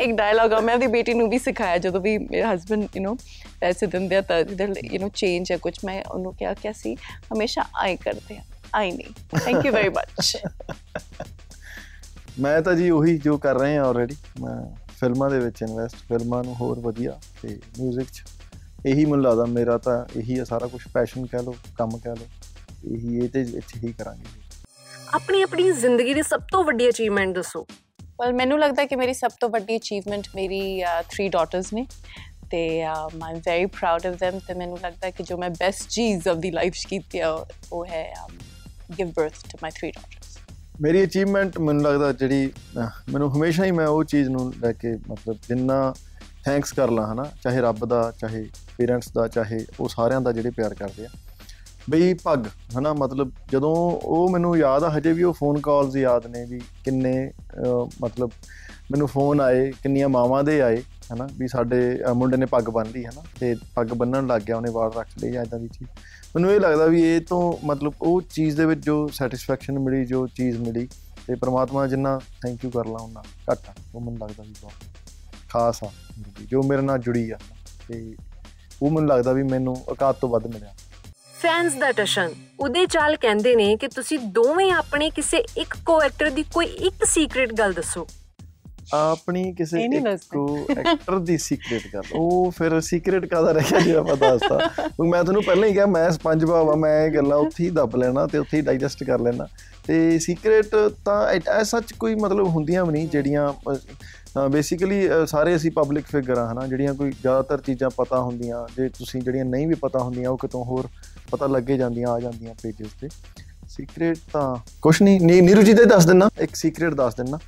ਇੱਕ 0.00 0.12
ਡਾਇਲੌਗ 0.12 0.52
ਆ 0.52 0.60
ਮੈਂ 0.60 0.74
ਆਪਣੀ 0.74 0.86
ਬੇਟੀ 0.86 1.14
ਨੂੰ 1.14 1.28
ਵੀ 1.30 1.38
ਸਿਖਾਇਆ 1.38 1.78
ਜਦੋਂ 1.78 2.00
ਵੀ 2.00 2.16
ਮੇਰੇ 2.18 2.42
ਹਸਬੰਡ 2.44 2.96
ਯੂ 2.96 3.02
نو 3.04 3.16
ਪੈਸੇ 3.60 3.86
ਦਿੰਦੇ 3.86 4.16
ਆ 4.16 4.20
ਤਾਂ 4.20 4.38
ਯੂ 4.38 4.98
نو 4.98 5.10
ਚੇਂਜ 5.14 5.52
ਹੈ 5.52 5.56
ਕੁਝ 5.56 5.74
ਮੈਂ 5.84 6.02
ਉਹਨੂੰ 6.04 6.34
ਕਿਹਾ 6.34 6.54
ਕਿ 6.54 6.70
ਅਸੀਂ 6.70 6.96
ਹਮੇਸ਼ਾ 7.34 7.64
ਆਈ 7.74 7.96
ਕਰਦੇ 7.96 8.36
ਆ 8.36 8.42
ਆਈ 8.74 8.90
ਨਹੀਂ 8.90 9.38
ਥੈਂਕ 9.38 9.66
ਯੂ 9.66 9.72
ਵੈਰੀ 9.72 9.88
ਮੱਚ 9.88 10.36
ਮੈਂ 12.40 12.60
ਤਾਂ 12.62 12.74
ਜੀ 12.74 12.90
ਉਹੀ 12.90 13.16
ਜੋ 13.18 13.36
ਕਰ 13.38 13.58
ਰਹੇ 13.58 13.76
ਆ 13.76 13.84
ਆਲਰੇਡੀ 13.84 14.16
ਮੈਂ 14.40 14.56
ਫਿਲਮਾਂ 15.00 15.30
ਦੇ 15.30 15.38
ਵਿੱਚ 15.38 15.62
ਇਨਵੈਸਟ 15.62 15.96
ਫਿਲਮਾਂ 16.08 16.42
ਨੂੰ 16.44 16.54
ਹੋਰ 16.54 16.78
ਵਧੀਆ 16.78 17.18
ਤੇ 17.42 17.58
뮤직 17.80 18.12
'ਚ 18.12 18.22
ਇਹੀ 18.86 19.04
ਮੈਨੂੰ 19.04 19.24
ਲੱਗਦਾ 19.24 19.44
ਮੇਰਾ 19.44 19.76
ਤਾਂ 19.78 20.04
ਇਹੀ 20.16 20.38
ਆ 20.38 20.44
ਸਾਰਾ 20.44 20.66
ਕੁਝ 20.66 20.80
ਪੈਸ਼ਨ 20.94 21.26
ਕਹਿ 21.26 21.42
ਲਓ 21.42 21.54
ਕੰਮ 21.78 21.98
ਕਹਿ 21.98 22.14
ਲਓ 22.14 22.26
ਇਹੀ 22.83 23.17
ਇਹ 23.17 23.29
ਤੇ 23.29 23.43
ਵਿੱਚ 23.43 23.75
ਹੀ 23.83 23.93
ਕਰਾਂਗੇ। 23.93 24.25
ਆਪਣੀ 25.13 25.41
ਆਪਣੀ 25.41 25.71
ਜ਼ਿੰਦਗੀ 25.71 26.13
ਦੀ 26.13 26.21
ਸਭ 26.21 26.41
ਤੋਂ 26.51 26.63
ਵੱਡੀ 26.63 26.89
ਅਚੀਵਮੈਂਟ 26.89 27.35
ਦੱਸੋ। 27.35 27.65
ਵੈਲ 28.19 28.33
ਮੈਨੂੰ 28.33 28.59
ਲੱਗਦਾ 28.59 28.85
ਕਿ 28.85 28.95
ਮੇਰੀ 28.95 29.13
ਸਭ 29.13 29.31
ਤੋਂ 29.39 29.49
ਵੱਡੀ 29.49 29.77
ਅਚੀਵਮੈਂਟ 29.77 30.27
ਮੇਰੀ 30.35 30.83
3 31.09 31.29
ਡਾਟਰਸ 31.29 31.73
ਨੇ। 31.73 31.85
ਤੇ 32.51 32.83
am 32.83 33.23
very 33.33 33.65
proud 33.65 34.05
of 34.05 34.13
them 34.13 34.39
ਤੇ 34.47 34.53
ਮੈਨੂੰ 34.53 34.77
ਲੱਗਦਾ 34.83 35.09
ਕਿ 35.09 35.23
ਜੋ 35.23 35.37
ਮੈਂ 35.37 35.49
ਬੈਸਟ 35.49 35.89
ਚੀਜ਼ 35.89 36.27
ਆਫ 36.27 36.37
ਦੀ 36.37 36.51
ਲਾਈਫ 36.51 36.73
ਕੀਤੀ 36.89 37.19
ਆ 37.19 37.29
ਉਹ 37.73 37.85
ਹੈ 37.85 38.13
give 38.99 39.07
birth 39.07 39.33
to 39.51 39.57
my 39.63 39.71
3 39.79 39.89
daughters 39.89 40.37
ਮੇਰੀ 40.81 41.03
ਅਚੀਵਮੈਂਟ 41.03 41.57
ਮੈਨੂੰ 41.59 41.83
ਲੱਗਦਾ 41.83 42.11
ਜਿਹੜੀ 42.11 42.51
ਮੈਨੂੰ 43.09 43.35
ਹਮੇਸ਼ਾ 43.35 43.65
ਹੀ 43.65 43.71
ਮੈਂ 43.71 43.87
ਉਹ 43.87 44.03
ਚੀਜ਼ 44.03 44.29
ਨੂੰ 44.29 44.53
ਲੈ 44.61 44.71
ਕੇ 44.71 44.95
ਮਤਲਬ 45.09 45.37
ਜਿੰਨਾ 45.47 45.93
ਥੈਂਕਸ 46.45 46.71
ਕਰ 46.71 46.89
ਲਾਂ 46.89 47.13
ਹਨਾ 47.13 47.25
ਚਾਹੇ 47.43 47.61
ਰੱਬ 47.61 47.85
ਦਾ 47.85 48.13
ਚਾਹੇ 48.19 48.45
ਪੇਰੈਂਟਸ 48.77 49.11
ਦਾ 49.11 49.27
ਚਾਹੇ 49.27 49.65
ਉਹ 49.79 49.89
ਸਾਰਿਆਂ 49.89 50.21
ਦਾ 50.21 50.31
ਜਿਹੜੇ 50.31 50.49
ਪਿਆਰ 50.49 50.73
ਕਰਦੇ 50.73 51.05
ਆ। 51.05 51.09
ਬਈ 51.89 52.13
ਪੱਗ 52.13 52.45
ਹਨਾ 52.77 52.93
ਮਤਲਬ 52.93 53.31
ਜਦੋਂ 53.51 53.75
ਉਹ 54.03 54.29
ਮੈਨੂੰ 54.29 54.57
ਯਾਦ 54.57 54.83
ਆ 54.83 54.89
ਹਜੇ 54.97 55.13
ਵੀ 55.13 55.23
ਉਹ 55.23 55.33
ਫੋਨ 55.33 55.59
ਕਾਲਸ 55.59 55.95
ਯਾਦ 55.95 56.27
ਨੇ 56.27 56.45
ਵੀ 56.45 56.59
ਕਿੰਨੇ 56.85 57.11
ਅਹ, 57.29 57.89
ਮਤਲਬ 58.01 58.31
ਮੈਨੂੰ 58.91 59.07
ਫੋਨ 59.07 59.41
ਆਏ 59.41 59.71
ਕਿੰਨੀਆਂ 59.71 60.09
ਮਾਵਾਂ 60.09 60.43
ਦੇ 60.43 60.61
ਆਏ 60.61 60.81
ਹਨਾ 61.13 61.27
ਵੀ 61.37 61.47
ਸਾਡੇ 61.47 61.99
ਅਹ, 62.05 62.13
ਮੁੰਡੇ 62.13 62.37
ਨੇ 62.37 62.45
ਪੱਗ 62.45 62.63
ਬੰਨ 62.63 62.87
ਲਈ 62.91 63.03
ਹਨਾ 63.05 63.21
ਤੇ 63.39 63.55
ਪੱਗ 63.75 63.87
ਬੰਨਣ 63.87 64.27
ਲੱਗ 64.27 64.41
ਗਿਆ 64.41 64.55
ਉਹਨੇ 64.57 64.71
ਵਾਲ 64.71 64.91
ਰੱਖ 64.97 65.07
ਲਏ 65.21 65.31
ਜਾਂ 65.31 65.43
ਇਦਾਂ 65.43 65.59
ਦੀ 65.59 65.67
ਚੀਜ਼। 65.67 65.89
ਮੈਨੂੰ 66.35 66.51
ਇਹ 66.51 66.59
ਲੱਗਦਾ 66.59 66.85
ਵੀ 66.85 67.01
ਇਹ 67.15 67.21
ਤੋਂ 67.21 67.53
ਮਤਲਬ 67.65 67.93
ਉਹ 68.01 68.21
ਚੀਜ਼ 68.21 68.57
ਦੇ 68.57 68.65
ਵਿੱਚ 68.65 68.85
ਜੋ 68.85 69.07
ਸੈਟੀਸਫੈਕਸ਼ਨ 69.07 69.79
ਮਿਲੀ 69.79 70.05
ਜੋ 70.05 70.27
ਚੀਜ਼ 70.27 70.57
ਮਿਲੀ 70.57 70.87
ਤੇ 71.27 71.35
ਪ੍ਰਮਾਤਮਾ 71.35 71.87
ਜਿੰਨਾ 71.87 72.19
ਥੈਂਕ 72.41 72.63
ਯੂ 72.63 72.69
ਕਰ 72.69 72.85
ਲਾ 72.85 72.97
ਉਹਨਾਂ 73.03 73.23
ਘੱਟ 73.51 73.69
ਆ 73.69 73.73
ਉਹ 73.95 74.01
ਮੈਨੂੰ 74.01 74.19
ਲੱਗਦਾ 74.19 74.43
ਵੀ 74.43 74.53
ਬਹੁਤ 74.61 74.71
ਖਾਸ 75.49 75.83
ਆ 75.83 75.89
ਜ਼ਿੰਦਗੀ, 76.15 76.45
ਜੋ 76.45 76.63
ਮੇਰੇ 76.63 76.81
ਨਾਲ 76.81 76.99
ਜੁੜੀ 76.99 77.29
ਆ 77.31 77.37
ਤੇ 77.87 78.15
ਉਹ 78.81 78.91
ਮੈਨੂੰ 78.91 79.09
ਲੱਗਦਾ 79.09 79.31
ਵੀ 79.31 79.43
ਮੈਨੂੰ 79.43 79.77
ਔਕਾਤ 79.89 80.15
ਤੋਂ 80.15 80.29
ਵੱਧ 80.29 80.47
ਮਿਲਿਆ। 80.47 80.73
ਫੈਨਸ 81.41 81.73
ਦਾ 81.73 81.91
ਟਸ਼ਨ। 81.91 82.33
ਉਦੇ 82.59 82.85
ਚਾਲ 82.85 83.15
ਕਹਿੰਦੇ 83.15 83.55
ਨੇ 83.55 83.75
ਕਿ 83.77 83.87
ਤੁਸੀਂ 83.87 84.19
ਦੋਵੇਂ 84.19 84.71
ਆਪਣੇ 84.71 85.09
ਕਿਸੇ 85.09 85.37
ਇੱਕ 85.57 85.75
ਕੋ 85.85 86.01
ਐਕਟਰ 86.01 86.29
ਦੀ 86.29 86.43
ਕੋਈ 86.53 86.65
ਇੱਕ 86.65 87.05
ਸੀਕ੍ਰੀਟ 87.05 87.53
ਗੱਲ 87.53 87.73
ਦੱਸੋ। 87.73 88.07
ਆਪਣੀ 88.93 89.53
ਕਿਸੇ 89.53 89.83
ਇੱਕ 89.83 90.03
ਦੱਸਦੇ। 90.03 90.73
ਐਕਟਰ 90.91 91.19
ਦੀ 91.19 91.37
ਸੀਕ੍ਰੀਟ 91.37 91.81
ਗੱਲ। 91.93 92.01
ਉਹ 92.13 92.51
ਫਿਰ 92.51 92.81
ਸੀਕ੍ਰੀਟ 92.81 93.25
ਕਾਦਾ 93.25 93.51
ਰਹਿ 93.51 93.63
ਗਿਆ 93.71 93.79
ਜੇ 93.79 93.95
ਆਪਾਂ 93.95 94.17
ਦੱਸਤਾ। 94.17 94.57
ਕਿਉਂਕਿ 94.57 95.09
ਮੈਂ 95.09 95.23
ਤੁਹਾਨੂੰ 95.23 95.43
ਪਹਿਲਾਂ 95.43 95.69
ਹੀ 95.69 95.73
ਕਿਹਾ 95.73 95.85
ਮੈਂ 95.85 96.11
ਸਪੰਜ 96.11 96.45
ਆ 96.45 96.75
ਮੈਂ 96.75 97.05
ਇਹ 97.05 97.11
ਗੱਲਾਂ 97.11 97.37
ਉੱਥੇ 97.37 97.63
ਹੀ 97.63 97.69
ਦੱਬ 97.69 97.95
ਲੈਣਾ 97.95 98.27
ਤੇ 98.27 98.37
ਉੱਥੇ 98.37 98.57
ਹੀ 98.57 98.61
ਡਾਈਜੈਸਟ 98.61 99.03
ਕਰ 99.03 99.19
ਲੈਣਾ। 99.19 99.47
ਤੇ 99.87 100.19
ਸੀਕ੍ਰੀਟ 100.19 100.75
ਤਾਂ 101.05 101.51
ਐਸ 101.51 101.69
ਸੱਚ 101.69 101.93
ਕੋਈ 101.93 102.15
ਮਤਲਬ 102.15 102.47
ਹੁੰਦੀਆਂ 102.47 102.85
ਵੀ 102.85 102.91
ਨਹੀਂ 102.91 103.07
ਜਿਹੜੀਆਂ 103.07 103.53
ਬੇਸਿਕਲੀ 104.35 105.07
ਸਾਰੇ 105.27 105.55
ਅਸੀਂ 105.55 105.71
ਪਬਲਿਕ 105.71 106.05
ਫਿਗਰ 106.05 106.37
ਆ 106.37 106.51
ਹਨਾ 106.51 106.65
ਜਿਹੜੀਆਂ 106.67 106.93
ਕੋਈ 106.93 107.11
ਜ਼ਿਆਦਾਤਰ 107.11 107.61
ਚੀਜ਼ਾਂ 107.61 107.89
ਪਤਾ 107.89 108.19
ਹੁੰਦੀਆਂ 108.19 108.65
ਜੇ 108.77 108.87
ਤੁਸੀਂ 108.89 109.21
ਜਿਹੜੀਆਂ 109.21 109.45
ਨਹੀਂ 109.45 109.67
ਵੀ 109.67 109.75
ਪਤਾ 109.75 109.99
ਹੁੰਦੀਆਂ 109.99 110.29
ਉਹ 110.29 110.37
ਕਿਤੋਂ 110.37 110.63
ਹੋਰ 110.65 110.87
ਪਤਾ 111.31 111.47
ਲੱਗੇ 111.47 111.77
ਜਾਂਦੀਆਂ 111.77 112.09
ਆ 112.09 112.19
ਜਾਂਦੀਆਂ 112.19 112.53
ਪੇजेस 112.63 112.89
ਤੇ। 113.01 113.09
ਸੀਕ੍ਰੀਟ 113.69 114.17
ਤਾਂ 114.33 114.55
ਕੁਛ 114.81 115.01
ਨਹੀਂ 115.01 115.41
ਨੀਰੂ 115.41 115.61
ਜੀ 115.61 115.73
ਦੇ 115.73 115.85
ਦੱਸ 115.85 116.05
ਦਿੰਨਾ 116.05 116.29
ਇੱਕ 116.41 116.55
ਸੀਕ੍ਰੀਟ 116.55 116.93
ਦੱਸ 116.93 117.15
ਦਿੰਨਾ 117.15 117.39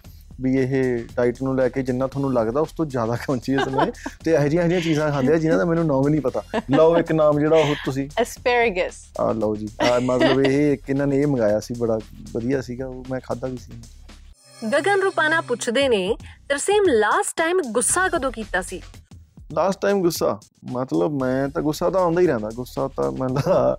ਵੀ 0.42 0.54
ਇਹ 0.58 0.74
ਡਾਈਟ 1.16 1.42
ਨੂੰ 1.44 1.56
ਲੈ 1.56 1.68
ਕੇ 1.70 1.82
ਜਿੰਨਾ 1.84 2.08
ਤੁਹਾਨੂੰ 2.08 2.34
ਲੱਗਦਾ 2.34 2.60
ਉਸ 2.62 2.72
ਤੋਂ 2.72 2.86
ਜ਼ਿਆਦਾ 2.86 3.16
ਕੌਨਸ਼ੀਅਸ 3.26 3.68
ਨੇ 3.68 3.92
ਤੇ 4.26 4.32
ਇਹੋ 4.32 4.48
ਜਿਹੀਆਂ 4.48 4.64
ਜਿਹੀਆਂ 4.64 4.82
ਚੀਜ਼ਾਂ 4.82 5.10
ਖਾਂਦੇ 5.12 5.34
ਆ 5.34 5.38
ਜਿਨ੍ਹਾਂ 5.38 5.58
ਦਾ 5.58 5.66
ਮੈਨੂੰ 5.66 5.86
ਨਾਮ 5.86 6.08
ਹੀ 6.08 6.12
ਨਹੀਂ 6.12 6.22
ਪਤਾ। 6.22 6.42
ਲਓ 6.72 6.98
ਇੱਕ 6.98 7.12
ਨਾਮ 7.12 7.40
ਜਿਹੜਾ 7.40 7.56
ਉਹ 7.58 7.76
ਤੁਸੀਂ 7.86 8.08
ਐਸਪੈਰਾਗਸ 8.18 9.04
ਆ 9.20 9.32
ਲਓ 9.34 9.56
ਜੀ 9.56 9.68
ਆ 9.84 10.00
ਮਤਲਬ 10.00 10.42
ਇਹ 10.42 10.72
ਇੱਕ 10.74 10.90
ਇਹਨਾਂ 10.90 11.08
ਨੇ 11.08 11.22
ਇਹ 11.22 11.28
ਮੰਗਾਇਆ 11.28 11.60
ਸੀ 11.60 11.74
ਬੜਾ 11.80 12.00
ਵਧੀਆ 12.34 12.62
ਸੀਗਾ 12.62 12.88
ਉਹ 12.88 13.04
ਮੈਂ 13.10 13.20
ਖਾਦਾ 13.20 13.48
ਵੀ 13.48 13.58
ਸੀ। 13.58 13.82
ਗਗਨ 14.66 15.02
ਰੂਪਾਨਾ 15.02 15.42
ਪੁੱਛਦੇ 15.42 15.90
ਨੇ 15.90 16.18
ਤਰਸੇਮ 16.50 16.84
ਲਾਸਟ 16.90 17.38
ਟਾਈਮ 17.38 17.62
ਗੁੱਸਾ 17.72 18.08
ਕਦੋਂ 18.08 18.32
ਕੀਤਾ 18.32 18.62
ਸੀ? 18.62 18.82
ਲਾਸਟ 19.54 19.82
ਟਾਈਮ 19.82 20.02
ਗੁੱਸਾ? 20.02 20.40
ਮਤਲਬ 20.72 21.22
ਮੈਂ 21.22 21.50
ਤਾਂ 21.50 21.62
ਗੁੱਸਾ 21.62 21.90
ਤਾਂ 21.90 22.02
ਆਉਂਦਾ 22.02 22.22
ਹੀ 22.22 22.28
ਰਹਿੰਦਾ। 22.28 22.50
ਗੁੱਸਾ 22.56 22.88
ਤਾਂ 22.88 23.12
ਮੈਂ 23.12 23.30
ਤਾਂ 23.30 23.76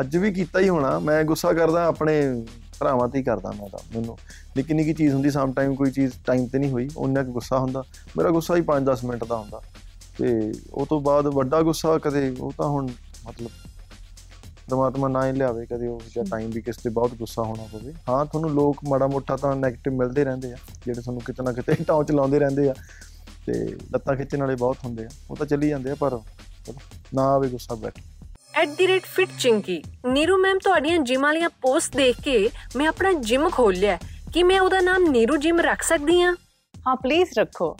ਅੱਜ 0.00 0.16
ਵੀ 0.16 0.32
ਕੀਤਾ 0.32 0.60
ਹੀ 0.60 0.68
ਹੋਣਾ। 0.68 0.98
ਮੈਂ 0.98 1.24
ਗੁੱਸਾ 1.24 1.52
ਕਰਦਾ, 1.52 1.84
ਆਪਣੇ 1.84 2.44
ਭਰਾਵਾਂ 2.78 3.08
ਤੇ 3.08 3.18
ਹੀ 3.18 3.24
ਕਰਦਾ 3.24 3.50
ਮੈਂ 3.50 3.68
ਤਾਂ, 3.68 3.78
ਮੈਨੂੰ। 3.96 4.18
ਨਿੱਕੀ 4.56 4.74
ਨਿੱਕੀ 4.74 4.94
ਚੀਜ਼ 4.94 5.14
ਹੁੰਦੀ 5.14 5.30
ਸਮ 5.30 5.52
ਟਾਈਮ 5.52 5.74
ਕੋਈ 5.74 5.90
ਚੀਜ਼ 5.90 6.12
ਟਾਈਮ 6.26 6.46
ਤੇ 6.46 6.58
ਨਹੀਂ 6.58 6.70
ਹੋਈ 6.70 6.88
ਉਹਨਾਂ 6.96 7.24
ਕੁ 7.24 7.32
ਗੁੱਸਾ 7.32 7.58
ਹੁੰਦਾ। 7.58 7.82
ਮੇਰਾ 8.16 8.30
ਗੁੱਸਾ 8.30 8.56
ਹੀ 8.56 8.60
5-10 8.60 9.04
ਮਿੰਟ 9.04 9.24
ਦਾ 9.24 9.36
ਹੁੰਦਾ। 9.36 9.62
ਤੇ 10.18 10.52
ਉਹ 10.74 10.86
ਤੋਂ 10.86 11.00
ਬਾਅਦ 11.00 11.26
ਵੱਡਾ 11.26 11.62
ਗੁੱਸਾ 11.62 11.98
ਕਦੇ, 11.98 12.36
ਉਹ 12.40 12.52
ਤਾਂ 12.58 12.66
ਹੁਣ 12.66 12.88
ਮਤਲਬ 13.26 13.50
ਪਰਮਾਤਮਾ 14.70 15.08
ਨਾ 15.08 15.26
ਹੀ 15.26 15.32
ਲਿਆਵੇ 15.32 15.66
ਕਦੇ 15.66 15.86
ਉਹ 15.86 16.00
ਜਿਹਾ 16.08 16.24
ਟਾਈਮ 16.30 16.50
ਵੀ 16.50 16.60
ਕਿਸੇ 16.62 16.80
ਤੇ 16.84 16.90
ਬਹੁਤ 16.90 17.14
ਗੁੱਸਾ 17.14 17.42
ਹੋਣਾ 17.42 17.66
ਪਵੇ। 17.72 17.92
ਹਾਂ 18.08 18.24
ਤੁਹਾਨੂੰ 18.26 18.50
ਲੋਕ 18.50 18.76
ਮਾੜਾ 18.88 19.06
ਮੋਟਾ 19.06 19.36
ਤਾਂ 19.36 19.52
네ਗੇਟਿਵ 19.56 19.92
ਮਿਲਦੇ 19.92 20.24
ਰਹਿੰਦੇ 20.24 20.52
ਆ 20.52 20.56
ਜਿਹੜੇ 20.84 21.00
ਤੁਹਾਨੂੰ 21.00 21.22
ਕਿਤੇ 21.22 21.42
ਨਾ 21.42 21.52
ਕਿਤੇ 21.52 21.74
ਟਾਉ 21.86 22.02
ਚਲਾਉਂਦੇ 22.02 22.38
ਰਹਿੰਦੇ 22.38 22.68
ਆ 22.68 22.74
ਤੇ 23.46 23.52
ਲੱਤਾਂ 23.92 24.16
ਖਿੱਚਣ 24.16 24.40
ਵਾਲੇ 24.40 24.54
ਬਹੁਤ 24.54 24.76
ਹੁੰਦੇ 24.84 25.04
ਆ। 25.04 25.08
ਉਹ 25.30 25.36
ਤਾਂ 25.36 25.46
ਚੱਲੀ 25.46 25.68
ਜਾਂਦੇ 25.68 25.90
ਆ 25.90 25.94
ਪਰ 25.94 26.18
ਨਾ 27.14 27.22
ਆਵੇ 27.34 27.48
ਗੁੱਸਾ 27.48 27.74
ਬੈਠ। 27.74 27.98
At 28.54 28.68
the 28.68 28.86
rate 28.86 29.04
fit 29.04 29.28
Chinki 29.38 29.82
Neeru 30.06 30.36
ma'am 30.38 30.58
ਤੁਹਾਡੀਆਂ 30.58 30.98
ਜਿਮ 30.98 31.22
ਵਾਲੀਆਂ 31.22 31.48
ਪੋਸਟ 31.62 31.96
ਦੇਖ 31.96 32.20
ਕੇ 32.20 32.48
ਮੈਂ 32.76 32.88
ਆਪਣਾ 32.88 33.12
ਜਿਮ 33.12 33.48
ਖੋਲ 33.48 33.74
ਲਿਆ। 33.74 33.98
ਕੀ 34.32 34.42
ਮੈਂ 34.42 34.60
ਉਹਦਾ 34.60 34.80
ਨਾਮ 34.80 35.10
ਨੀਰੂ 35.10 35.36
ਜਿਮ 35.36 35.60
ਰੱਖ 35.60 35.82
ਸਕਦੀ 35.82 36.20
ਹਾਂ? 36.20 36.34
ਹਾਂ 36.86 36.96
ਪਲੀਜ਼ 36.96 37.30
ਰੱਖੋ। 37.38 37.76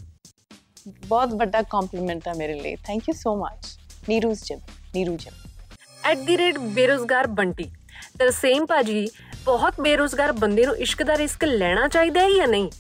ਬਹੁਤ 0.89 1.35
ਵੱਡਾ 1.35 1.63
ਕੰਪਲੀਮੈਂਟ 1.63 2.29
ਹੈ 2.29 2.35
ਮੇਰੇ 2.35 2.61
ਲਈ। 2.61 2.77
Thank 2.77 3.09
you 3.09 3.15
so 3.15 3.37
much 3.37 3.67
Neeru's 4.09 4.45
gym 4.45 4.59
Neeru 4.95 5.17
gym 5.17 5.35
ਬੇਰੋਜ਼ਗਾਰ 6.59 7.27
Bunty. 7.27 7.71
Tarsem 8.19 8.67
ਭਾਜੀ, 8.67 9.09
ਬਹੁਤ 9.45 9.75
ਬੇਰੋਜ਼ਗਾਰ 9.81 10.33
ਬੰਦੇ 10.33 10.67
ਨੂੰ 10.67 10.77
ਇਸ਼ਕ 10.77 11.03
ਦਾ 11.03 11.19
ਰਿਸਕ 11.19 11.45
ਲੈਣਾ 11.45 11.89
ਚਾਹੀਦਾ 11.89 12.21
ਹੈ 12.21 12.31
ਜਾਂ 12.37 12.49
ਨਹੀਂ? 12.49 12.71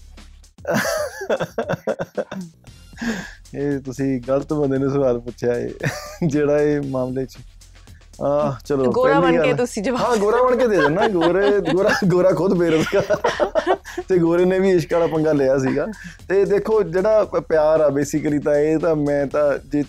ਇਹ 3.55 3.79
ਤੁਸੀਂ 3.81 4.21
ਗਲਤ 4.29 4.53
ਬੰਦੇ 4.53 4.79
ਨੂੰ 4.79 4.91
ਸਵਾਲ 4.91 5.21
ਪੁੱਛਿਆ 5.21 5.59
ਇਹ, 5.59 5.71
ਜਿਹੜਾ 6.27 6.63
ਇਹ 6.63 6.81
ਮਾਮਲੇ 6.81 7.27
'ਚ। 7.27 7.39
ਆਹ 8.21 8.57
ਚਲੋ 8.65 8.91
ਗੋਰਾ 8.93 9.21
ਬਣ 9.21 9.43
ਕੇ 9.43 9.53
ਤੁਸੀਂ 9.53 9.83
ਜਵਾਬ 9.83 10.01
ਹਾਂ 10.01 10.17
ਗੋਰਾ 10.17 10.43
ਬਣ 10.43 10.57
ਕੇ 10.57 10.67
ਦੇ 10.67 10.77
ਦੇਣਾ 10.77 11.09
ਗੋਰੇ 11.09 11.61
ਗੋਰਾ 11.73 11.91
ਗੋਰਾ 12.09 12.31
ਖੁਦ 12.31 12.55
ਬੇਰੁਜ਼ਗਾਰ 12.55 13.17
ਤੇ 14.09 14.19
ਗੋਰੇ 14.19 14.45
ਨੇ 14.45 14.59
ਵੀ 14.59 14.71
ਇਸ਼ਕ 14.71 14.93
ਵਾਲਾ 14.93 15.07
ਪੰਗਾ 15.07 15.33
ਲਿਆ 15.33 15.59
ਸੀਗਾ। 15.59 15.87
ਤੇ 16.29 16.45
ਦੇਖੋ 16.45 16.83
ਜਿਹੜਾ 16.83 17.25
ਪਿਆਰ 17.25 17.81
ਆ 17.81 17.89
ਬੇਸਿਕਲੀ 17.89 18.39
ਤਾਂ 18.39 18.55
ਇਹ 18.55 18.79
ਤਾਂ 18.79 18.97
ਮੈਂ 18.97 19.27
ਤਾਂ 19.27 19.59
ਜੇ 19.69 19.85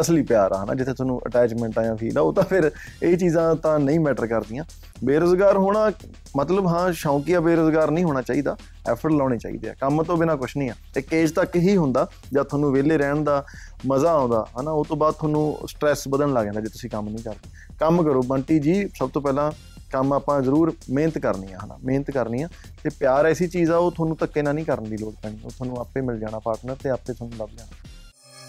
ਅਸਲੀ 0.00 0.22
ਪਿਆਰ 0.22 0.52
ਆ 0.52 0.64
ਹਨਾ 0.64 0.74
ਜਿੱਥੇ 0.74 0.92
ਤੁਹਾਨੂੰ 0.92 1.20
ਅਟੈਚਮੈਂਟ 1.26 1.78
ਆ 1.78 1.82
ਜਾਂ 1.82 1.96
ਫੀਲ 1.96 2.18
ਆ 2.18 2.20
ਉਹ 2.20 2.32
ਤਾਂ 2.32 2.42
ਫਿਰ 2.42 2.70
ਇਹ 3.02 3.16
ਚੀਜ਼ਾਂ 3.16 3.54
ਤਾਂ 3.56 3.78
ਨਹੀਂ 3.78 4.00
ਮੈਟਰ 4.00 4.26
ਕਰਦੀਆਂ। 4.26 4.64
ਬੇਰੁਜ਼ਗਾਰ 5.04 5.56
ਹੋਣਾ 5.56 5.92
ਮਤਲਬ 6.36 6.66
ਹਾਂ 6.66 6.92
ਸ਼ੌਂਕੀਆ 6.92 7.40
ਬੇਰੁਜ਼ਗਾਰ 7.40 7.90
ਨਹੀਂ 7.90 8.04
ਹੋਣਾ 8.04 8.22
ਚਾਹੀਦਾ। 8.22 8.56
ਐਫਰਟ 8.88 9.12
ਲਾਉਣੇ 9.12 9.38
ਚਾਹੀਦੇ 9.38 9.70
ਆ। 9.70 9.74
ਕੰਮ 9.74 10.02
ਤੋਂ 10.02 10.16
ਬਿਨਾ 10.16 10.36
ਕੁਝ 10.36 10.56
ਨਹੀਂ 10.56 10.70
ਆ। 10.70 10.74
ਇੱਕ 10.96 11.14
ਏਜ 11.14 11.32
ਤੱਕ 11.32 11.56
ਹੀ 11.56 11.76
ਹੁੰਦਾ, 11.76 12.08
ਜਦ 12.32 12.42
ਤੁਹਾਨੂੰ 12.42 12.72
ਵਿਹਲੇ 12.72 12.98
ਰਹਿਣ 12.98 13.24
ਦਾ 13.24 13.44
ਮਜ਼ਾ 13.86 14.12
ਆਉਂਦਾ, 14.12 14.46
ਹਨਾ, 14.60 14.70
ਉਹ 14.70 14.84
ਤੋਂ 14.84 14.96
ਬਾਅਦ 14.96 15.14
ਤੁਹਾਨੂੰ 15.14 15.58
ਸਟ੍ਰੈਸ 15.66 16.08
ਵਧਣ 16.08 16.32
ਲੱਗ 16.32 16.44
ਜਾਂਦਾ 16.44 16.60
ਜੇ 16.60 16.68
ਤੁਸੀਂ 16.68 16.90
ਕੰਮ 16.90 17.08
ਨਹੀਂ 17.08 17.24
ਕਰਦੇ। 17.24 17.50
ਕੰਮ 17.80 18.02
ਕਰੋ। 18.02 18.22
ਬੰਟੀ 18.22 18.58
ਜੀ, 18.58 18.88
ਸਭ 18.98 19.10
ਤੋਂ 19.10 19.22
ਪਹਿਲਾਂ 19.22 19.52
ਕੰਮ 19.92 20.12
ਆਪਾਂ 20.12 20.42
ਜ਼ਰੂਰ 20.42 20.76
ਮਿਹਨਤ 20.90 21.18
ਕਰਨੀ 21.18 21.52
ਆ, 21.52 21.58
ਹਨਾ, 21.64 21.78
ਮਿਹਨਤ 21.84 22.10
ਕਰਨੀ 22.10 22.42
ਆ। 22.42 22.48
ਤੇ 22.82 22.90
ਪਿਆਰ 22.90 23.26
ਐਸੀ 23.26 23.48
ਚੀਜ਼ 23.48 23.70
ਆ, 23.70 23.76
ਉਹ 23.76 23.92
ਤੁਹਾਨੂੰ 23.92 24.16
ਧੱਕੇ 24.20 24.42
ਨਾਲ 24.42 24.54
ਨਹੀਂ 24.54 24.64
ਕਰਨ 24.64 24.84
ਦੀ 24.84 24.96
ਲੋੜ 24.96 25.14
ਪੈਣੀ। 25.22 25.38
ਉਹ 25.44 25.50
ਤੁਹਾਨੂੰ 25.50 25.76
ਆਪੇ 25.76 26.00
ਮਿਲ 26.00 26.18
ਜਾਣਾ 26.18 26.38
ਪਾਰਟਨਰ 26.38 26.76
ਤੇ 26.82 26.90
ਆਪੇ 26.90 27.12
ਤੁਹਾਨੂੰ 27.12 27.38
ਲੱਭ 27.38 27.50
ਜਾਣਾ। 27.58 27.88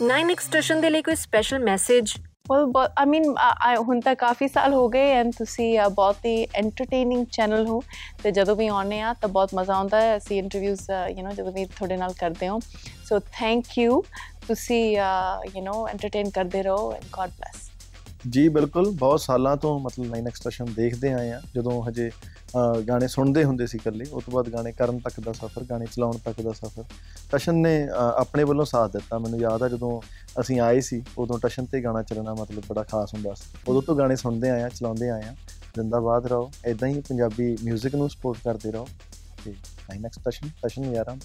9 0.05 0.39
ਸਟੇਸ਼ਨ 0.39 0.81
ਦੇ 0.81 0.89
ਲਈ 0.89 1.01
ਕੋਈ 1.01 1.15
special 1.15 1.59
message 1.59 2.13
well 2.50 2.88
I 2.98 3.06
mean 3.06 3.24
ਹੁਣ 3.78 4.00
ਤਾਂ 4.00 4.14
ਕਾਫੀ 4.14 4.48
ਸਾਲ 4.48 4.74
ਹੋ 4.74 4.88
ਗਏ 4.88 5.10
ਐਂਡ 5.12 5.32
ਤੁਸੀਂ 5.38 5.78
uh, 5.80 5.88
ਬਹੁਤ 5.90 6.24
ਹੀ 6.26 6.46
ਐਂਟਰਟੇਨਿੰਗ 6.54 7.24
ਚੈਨਲ 7.32 7.66
ਹੋ 7.66 7.82
ਤੇ 8.22 8.30
ਜਦੋਂ 8.30 8.56
ਵੀ 8.56 8.68
ਆਉਂਦੇ 8.68 9.00
ਆ 9.00 9.12
ਤਾਂ 9.12 9.28
ਬਹੁਤ 9.28 9.54
ਮਜ਼ਾ 9.54 9.74
ਆਉਂਦਾ 9.74 10.00
ਹੈ 10.00 10.16
ਅਸੀਂ 10.16 10.38
ਇੰਟਰਵਿਊਜ਼ 10.38 10.90
ਯੂ 10.90 11.26
نو 11.26 11.34
ਜਦੋਂ 11.34 11.52
ਵੀ 11.52 11.64
ਤੁਹਾਡੇ 11.64 11.96
ਨਾਲ 11.96 12.12
ਕਰਦੇ 12.12 12.48
ਹਾਂ 12.48 12.58
ਸੋ 13.08 13.18
ਥੈਂਕ 13.32 13.78
ਯੂ 13.78 14.02
ਤੁਸੀਂ 14.48 14.82
ਯੂ 14.92 15.64
نو 15.64 15.86
ਐਂਟਰਟੇਨ 15.88 16.30
ਕਰਦੇ 16.30 16.62
ਰਹੋ 16.62 16.92
ਐਂਡ 16.92 17.04
ਗੋਡ 17.12 17.30
ਬlesਸ 17.30 17.71
ਜੀ 18.29 18.49
ਬਿਲਕੁਲ। 18.49 18.91
ਬਹੁਤ 18.91 19.21
ਸਾਲਾਂ 19.21 19.57
ਤੋਂ 19.57 19.79
ਮਤਲਬ 19.79 20.05
ਲਾਈਨ 20.05 20.27
ਐਕਸਟ੍ਰੈਸ਼ਨ 20.27 20.65
ਦੇਖਦੇ 20.65 21.13
ਆਏ 21.13 21.31
ਆ 21.31 21.41
ਜਦੋਂ 21.55 21.83
ਹਜੇ 21.83 22.09
ਅਹ, 22.09 22.81
ਗਾਣੇ 22.81 23.07
ਸੁਣਦੇ 23.07 23.43
ਹੁੰਦੇ 23.43 23.67
ਸੀ 23.67 23.77
ਇਕੱਲੇ 23.77 24.05
ਉਸ 24.11 24.23
ਤੋਂ 24.23 24.33
ਬਾਅਦ 24.33 24.49
ਗਾਣੇ 24.49 24.71
ਕਰਨ 24.71 24.99
ਤੱਕ 24.99 25.19
ਦਾ 25.19 25.31
ਸਫ਼ਰ 25.33 25.63
ਗਾਣੇ 25.63 25.85
ਚਲਾਉਣ 25.85 26.17
ਤੱਕ 26.17 26.41
ਦਾ 26.41 26.51
ਸਫ਼ਰ। 26.51 26.83
ਟਸ਼ਨ 27.31 27.55
ਨੇ 27.55 27.87
ਅਹ, 27.87 28.21
ਆਪਣੇ 28.21 28.43
ਵੱਲੋਂ 28.43 28.65
ਸਾਥ 28.65 28.91
ਦਿੱਤਾ। 28.91 29.19
ਮੈਨੂੰ 29.19 29.39
ਯਾਦ 29.39 29.63
ਆ 29.63 29.69
ਜਦੋਂ 29.69 30.01
ਅਸੀਂ 30.41 30.59
ਆਏ 30.59 30.81
ਸੀ 30.81 31.03
ਉਦੋਂ 31.17 31.39
ਟਸ਼ਨ 31.39 31.65
ਤੇ 31.65 31.83
ਗਾਣਾ 31.83 32.03
ਚੱਲਣਾ 32.03 32.33
ਮਤਲਬ 32.33 32.63
ਬੜਾ 32.67 32.83
ਖਾਸ 32.83 33.13
ਹੁੰਦਾ 33.13 33.33
ਸੀ। 33.33 33.57
ਉਦੋਂ 33.67 33.81
ਤੋਂ 33.81 33.95
ਗਾਣੇ 33.95 34.15
ਸੁਣਦੇ 34.15 34.49
ਆਏ 34.49 34.63
ਆ 34.63 34.69
ਚਲਾਉਂਦੇ 34.69 35.09
ਆਏ 35.09 35.23
ਆ 35.23 35.35
ਜ਼ਿੰਦਾਬਾਦ 35.75 36.25
ਰਹੋ। 36.25 36.51
ਐਦਾਂ 36.65 36.89
ਹੀ 36.89 37.01
ਪੰਜਾਬੀ 37.01 37.57
뮤직 37.69 37.97
ਨੂੰ 37.97 38.09
ਸਪੋਰਟ 38.09 38.37
ਕਰਦੇ 38.43 38.71
ਰਹੋ। 38.71 38.87
ਤੇ 39.45 39.51
ਲਾਈਨ 39.51 40.05
ਐਕਸਟ੍ਰੈਸ਼ਨ 40.05 40.49
ਟਸ਼ਨ 40.63 40.93
ਯਾਰਾਂ। 40.93 41.15